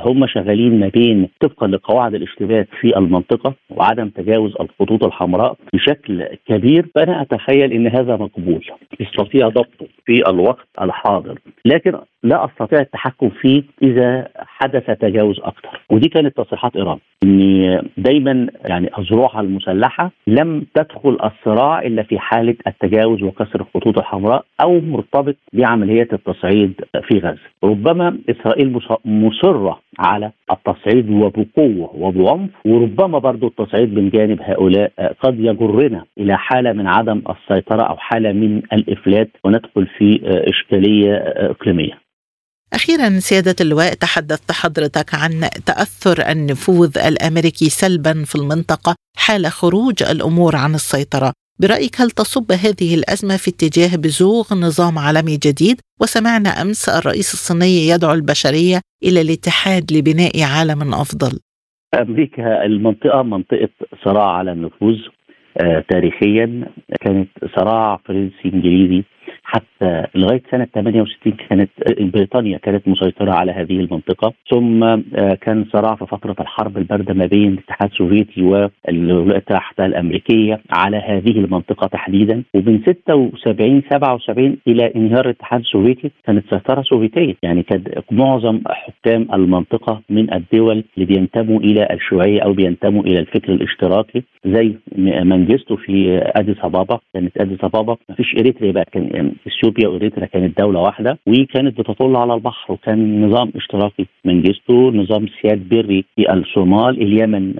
هم 0.06 0.28
شغالين 0.28 0.80
ما 0.80 0.88
بين 0.88 1.28
طبقا 1.40 1.68
لقواعد 1.68 2.16
الاشتباك 2.16 2.68
في 2.82 2.98
المنطقة 2.98 3.54
وعدم 3.70 4.10
تجاوز 4.10 4.54
الخطوط 4.60 5.04
الحمراء 5.04 5.56
بشكل 5.74 6.26
كبير 6.48 6.86
فأنا 6.96 7.22
أتخيل 7.22 7.72
إن 7.74 7.88
هذا 7.88 8.16
مقبول. 8.16 8.66
استطيع 9.02 9.48
ضبطه 9.48 9.88
في 10.06 10.30
الوقت 10.30 10.68
الحاضر. 10.82 11.40
لكن 11.66 11.94
لا 12.24 12.46
أستطيع 12.46 12.80
التحكم 12.80 13.30
فيه 13.30 13.64
إذا 13.84 14.28
حدث 14.38 14.86
تجاوز 14.86 15.40
أكثر. 15.40 15.82
ودي 15.90 16.10
كانت 16.10 16.38
تصريحات 16.38 16.76
إيران. 16.76 16.98
ان 17.24 17.82
دايما 17.98 18.48
يعني 18.66 18.90
اذرعها 19.00 19.42
المسلحة 19.42 20.12
لم 20.28 20.66
تدخل 20.76 21.18
الصراع 21.24 21.82
إلا 21.82 22.04
في 22.04 22.20
حالة 22.20 22.56
التجاوز 22.68 23.24
وكسر 23.24 23.62
الخطوط 23.62 23.98
الحمراء 23.98 24.46
أو 24.62 24.82
مرتبط 24.82 25.36
بعمليات 25.54 26.14
التصعيد 26.14 26.74
في 27.04 27.20
غزة. 27.20 27.40
ربما 27.64 28.01
إسرائيل 28.30 28.80
مصرة 29.06 29.80
على 30.00 30.32
التصعيد 30.52 31.10
وبقوة 31.10 31.96
وبعنف 31.96 32.50
وربما 32.66 33.20
برضو 33.20 33.48
التصعيد 33.48 33.94
من 33.94 34.10
جانب 34.10 34.40
هؤلاء 34.42 34.92
قد 35.24 35.40
يجرنا 35.40 36.06
إلى 36.18 36.38
حالة 36.38 36.74
من 36.74 36.88
عدم 36.88 37.22
السيطرة 37.30 37.84
أو 37.84 37.98
حالة 37.98 38.32
من 38.32 38.62
الإفلات 38.74 39.30
وندخل 39.44 39.88
في 39.98 40.20
إشكالية 40.24 41.16
إقليمية. 41.52 42.02
أخيرا 42.74 43.10
سيادة 43.10 43.56
اللواء 43.62 43.94
تحدثت 43.94 44.52
حضرتك 44.52 45.16
عن 45.16 45.50
تأثر 45.66 46.32
النفوذ 46.32 46.98
الأمريكي 46.98 47.70
سلبا 47.70 48.24
في 48.26 48.36
المنطقة 48.36 48.96
حال 49.18 49.46
خروج 49.46 50.04
الأمور 50.04 50.56
عن 50.56 50.74
السيطرة. 50.76 51.34
برأيك 51.62 52.02
هل 52.02 52.10
تصب 52.10 52.52
هذه 52.52 52.96
الأزمة 53.00 53.36
في 53.38 53.50
اتجاه 53.52 53.98
بزوغ 54.04 54.46
نظام 54.66 55.00
عالمي 55.00 55.38
جديد؟ 55.46 55.78
وسمعنا 56.02 56.50
أمس 56.62 56.90
الرئيس 56.90 57.34
الصيني 57.34 57.88
يدعو 57.92 58.14
البشرية 58.14 58.80
إلى 59.04 59.22
الاتحاد 59.22 59.84
لبناء 59.96 60.36
عالم 60.54 60.94
أفضل 60.94 61.34
أمريكا 62.02 62.66
المنطقة 62.66 63.24
منطقة 63.24 63.70
صراع 64.06 64.32
على 64.38 64.52
النفوذ 64.52 64.98
آه 65.62 65.84
تاريخيا 65.90 66.46
كانت 67.02 67.30
صراع 67.56 68.00
فرنسي 68.06 68.46
إنجليزي 68.54 69.04
حتى 69.54 70.04
لغاية 70.16 70.42
سنة 70.52 70.66
68 70.76 71.34
كانت 71.50 71.70
بريطانيا 72.00 72.58
كانت 72.58 72.88
مسيطرة 72.88 73.32
على 73.32 73.52
هذه 73.52 73.80
المنطقة. 73.80 74.34
ثم 74.52 74.96
كان 75.42 75.66
صراع 75.74 75.96
في 75.96 76.06
فترة 76.06 76.36
الحرب 76.40 76.78
الباردة 76.78 77.14
ما 77.14 77.26
بين 77.26 77.48
الاتحاد 77.54 77.90
السوفيتي 77.92 78.42
والولايات 78.42 79.44
المتحدة 79.52 79.86
الأمريكية 79.86 80.62
على 80.72 80.98
هذه 80.98 81.32
المنطقة 81.32 81.88
تحديدا. 81.88 82.44
ومن 82.54 82.80
76 82.86 83.82
77 83.92 84.58
إلى 84.68 84.92
انهيار 84.96 85.26
الاتحاد 85.26 85.60
السوفيتي 85.60 86.12
كانت 86.26 86.46
سيطرة 86.50 86.82
سوفيتية. 86.82 87.36
يعني 87.44 87.64
كان 87.64 87.84
معظم 88.12 88.62
حكام 88.68 89.28
المنطقة 89.34 90.02
من 90.10 90.34
الدول 90.34 90.84
اللي 90.98 91.06
بينتموا 91.06 91.60
إلى 91.60 91.88
الشيوعية 91.92 92.42
أو 92.42 92.54
بينتموا 92.54 93.04
إلى 93.04 93.20
الفكر 93.20 93.54
الاشتراكي 93.54 94.24
زي 94.46 94.76
منجستو 94.98 95.76
في 95.76 96.22
أديس 96.36 96.58
أبابا. 96.64 97.00
كانت 97.14 97.38
أديس 97.42 97.64
أبابا 97.64 97.98
ما 98.10 98.16
فيش 98.16 98.36
إريتريا 98.40 98.72
بقى. 98.72 98.86
كان 98.92 99.32
إثيوبيا 99.48 99.88
واريتريا 99.88 100.26
كانت 100.28 100.62
دولة 100.62 100.80
واحدة 100.80 101.18
وكانت 101.28 101.80
بتطل 101.80 102.16
على 102.16 102.34
البحر 102.34 102.74
وكان 102.74 103.26
نظام 103.26 103.52
اشتراكي 103.56 104.06
منجستو 104.26 104.92
نظام 104.92 105.26
سياد 105.42 105.70
بري 105.70 106.06
في 106.16 106.34
الصومال 106.34 107.02
اليمن 107.02 107.54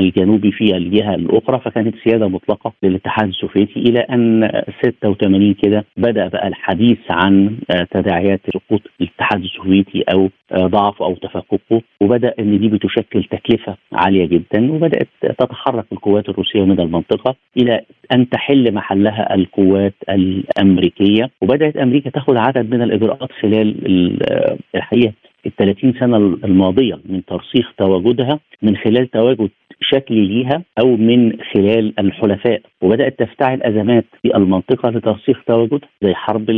الجنوبي 0.00 0.52
في 0.52 0.76
الجهة 0.76 1.14
الأخرى 1.14 1.60
فكانت 1.60 1.94
سيادة 2.04 2.28
مطلقة 2.28 2.72
للاتحاد 2.82 3.28
السوفيتي 3.28 3.80
إلى 3.80 3.98
أن 4.00 4.50
86 4.82 5.54
كده 5.54 5.84
بدأ 5.96 6.28
بقى 6.28 6.48
الحديث 6.48 6.98
عن 7.10 7.56
تداعيات 7.90 8.40
سقوط 8.54 8.80
الاتحاد 9.00 9.40
السوفيتي 9.42 10.04
أو 10.14 10.28
ضعفه 10.54 11.04
أو 11.04 11.14
تفككه 11.14 11.82
وبدأ 12.00 12.34
إن 12.38 12.58
دي 12.60 12.68
بتشكل 12.68 13.24
تكلفة 13.24 13.76
عالية 13.92 14.26
جدا 14.26 14.72
وبدأت 14.72 15.08
تتحرك 15.22 15.84
القوات 15.92 16.28
الروسية 16.28 16.64
من 16.64 16.80
المنطقة 16.80 17.34
إلى 17.56 17.80
أن 18.14 18.28
تحل 18.28 18.74
محلها 18.74 19.34
القوات 19.34 19.94
الأمريكية 20.10 21.19
وبدأت 21.40 21.76
أمريكا 21.76 22.10
تاخذ 22.10 22.36
عدد 22.36 22.74
من 22.74 22.82
الإجراءات 22.82 23.32
خلال 23.42 23.74
الحقيقة 24.74 25.12
ال 25.46 25.56
30 25.56 25.92
سنة 26.00 26.16
الماضية 26.16 26.98
من 27.08 27.24
ترسيخ 27.24 27.72
تواجدها 27.78 28.38
من 28.62 28.76
خلال 28.76 29.10
تواجد 29.10 29.50
شكلي 29.82 30.26
ليها 30.26 30.62
أو 30.80 30.96
من 30.96 31.32
خلال 31.54 32.00
الحلفاء. 32.00 32.60
وبدأت 32.82 33.18
تفتعل 33.18 33.62
أزمات 33.62 34.04
في 34.22 34.36
المنطقة 34.36 34.90
لترسيخ 34.90 35.44
تواجدها 35.46 35.88
زي 36.02 36.14
حرب 36.14 36.50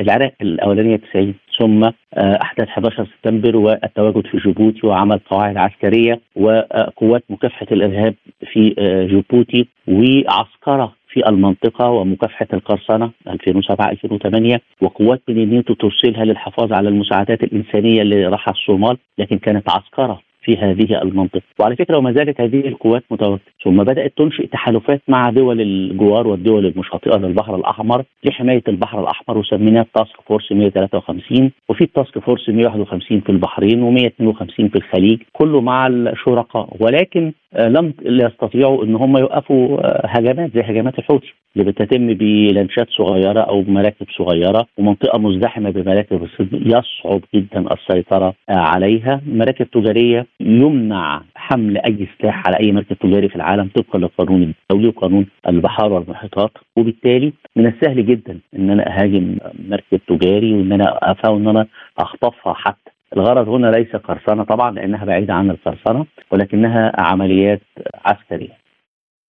العراق 0.00 0.32
الأولانية 0.42 0.96
90 0.96 1.34
ثم 1.58 1.90
احداث 2.18 2.68
11 2.68 3.06
سبتمبر 3.16 3.56
والتواجد 3.56 4.26
في 4.26 4.38
جيبوتي 4.38 4.86
وعمل 4.86 5.18
قواعد 5.18 5.56
عسكرية 5.56 6.20
وقوات 6.36 7.24
مكافحة 7.30 7.66
الإرهاب 7.72 8.14
في 8.52 8.74
جيبوتي 9.10 9.66
وعسكرة 9.88 10.92
في 11.08 11.28
المنطقة 11.28 11.90
ومكافحة 11.90 12.46
القرصنة 12.52 13.10
2007 13.28 13.90
2008 13.90 14.60
وقوات 14.80 15.22
من 15.28 15.38
الناتو 15.38 15.74
ترسلها 15.74 16.24
للحفاظ 16.24 16.72
على 16.72 16.88
المساعدات 16.88 17.42
الإنسانية 17.42 18.28
راح 18.28 18.48
الصومال 18.48 18.96
لكن 19.18 19.38
كانت 19.38 19.70
عسكرة 19.70 20.20
في 20.42 20.56
هذه 20.56 21.02
المنطقة، 21.02 21.42
وعلى 21.60 21.76
فكرة 21.76 21.98
وما 21.98 22.12
زالت 22.12 22.40
هذه 22.40 22.68
القوات 22.68 23.04
متواجده، 23.10 23.40
ثم 23.64 23.84
بدأت 23.84 24.12
تنشئ 24.16 24.46
تحالفات 24.46 25.02
مع 25.08 25.30
دول 25.30 25.60
الجوار 25.60 26.26
والدول 26.26 26.66
المشاطئة 26.66 27.16
للبحر 27.16 27.56
الأحمر 27.56 28.04
لحماية 28.24 28.62
البحر 28.68 29.00
الأحمر 29.00 29.38
وسميناها 29.38 29.82
ال 29.82 29.89
task 29.89 30.16
force 30.26 30.52
153 30.52 31.50
وفي 31.68 31.84
ال 31.84 31.91
task 31.91 32.18
force 32.18 32.48
151 32.48 33.20
في 33.20 33.32
البحرين 33.32 33.80
و152 33.82 34.54
في 34.56 34.76
الخليج، 34.76 35.22
كله 35.32 35.60
مع 35.60 35.86
الشركاء، 35.86 36.76
ولكن 36.80 37.32
لم 37.56 37.94
يستطيعوا 38.02 38.84
إن 38.84 38.96
هم 38.96 39.16
يوقفوا 39.16 39.78
هجمات 40.18 40.54
زي 40.54 40.60
هجمات 40.60 40.98
الحوثي 40.98 41.34
اللي 41.56 41.72
بتتم 41.72 42.14
بلانشات 42.14 42.88
صغيرة 42.90 43.40
أو 43.40 43.62
مراكب 43.62 44.06
صغيرة 44.18 44.66
ومنطقة 44.78 45.18
مزدحمة 45.18 45.70
بمراكب 45.70 46.28
يصعب 46.52 47.20
جدا 47.34 47.64
السيطرة 47.72 48.34
عليها، 48.48 49.20
مراكب 49.26 49.70
تجارية 49.70 50.26
يمنع 50.40 51.22
حمل 51.34 51.78
أي 51.78 52.08
سلاح 52.20 52.46
على 52.46 52.56
أي 52.60 52.72
مركب 52.72 52.98
تجاري 52.98 53.28
في 53.28 53.36
العالم 53.36 53.70
طبقا 53.74 53.98
للقانون 53.98 54.54
الدولي 54.70 54.88
وقانون 54.88 55.26
البحار 55.48 55.92
والمحيطات. 55.92 56.50
وبالتالي 56.76 57.32
من 57.56 57.66
السهل 57.66 58.06
جدا 58.06 58.38
إن 58.58 58.70
أنا 58.70 58.88
أهاجم 58.88 59.36
مركب 59.68 60.00
تجاري 60.08 60.54
وإن 60.54 60.72
أنا 60.72 61.14
إن 61.26 61.48
أنا 61.48 61.66
أخطفها 61.98 62.54
حتى 62.54 62.90
الغرض 63.16 63.48
هنا 63.48 63.66
ليس 63.66 63.96
قرصنة 63.96 64.44
طبعا 64.44 64.70
لأنها 64.70 65.04
بعيدة 65.04 65.34
عن 65.34 65.50
القرصنة 65.50 66.06
ولكنها 66.32 66.92
عمليات 66.98 67.62
عسكرية. 68.04 68.58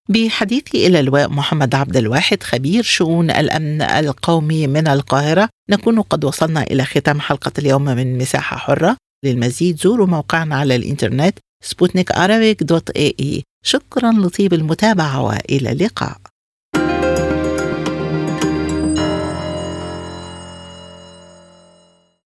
بحديثي 0.08 0.86
إلى 0.86 1.00
اللواء 1.00 1.28
محمد 1.28 1.74
عبد 1.74 1.96
الواحد 1.96 2.42
خبير 2.42 2.82
شؤون 2.82 3.30
الأمن 3.30 3.82
القومي 3.82 4.66
من 4.66 4.88
القاهرة 4.88 5.48
نكون 5.70 6.00
قد 6.00 6.24
وصلنا 6.24 6.62
إلى 6.62 6.84
ختام 6.84 7.20
حلقة 7.20 7.52
اليوم 7.58 7.84
من 7.84 8.18
مساحة 8.18 8.56
حرة. 8.56 8.96
للمزيد 9.24 9.76
زوروا 9.76 10.06
موقعنا 10.06 10.56
على 10.56 10.76
الإنترنت 10.76 11.38
سبوتنيك 11.64 12.12
dot 12.62 12.90
ae. 12.90 13.42
شكرا 13.64 14.12
لطيب 14.12 14.52
المتابعة 14.52 15.22
وإلى 15.22 15.72
اللقاء. 15.72 16.16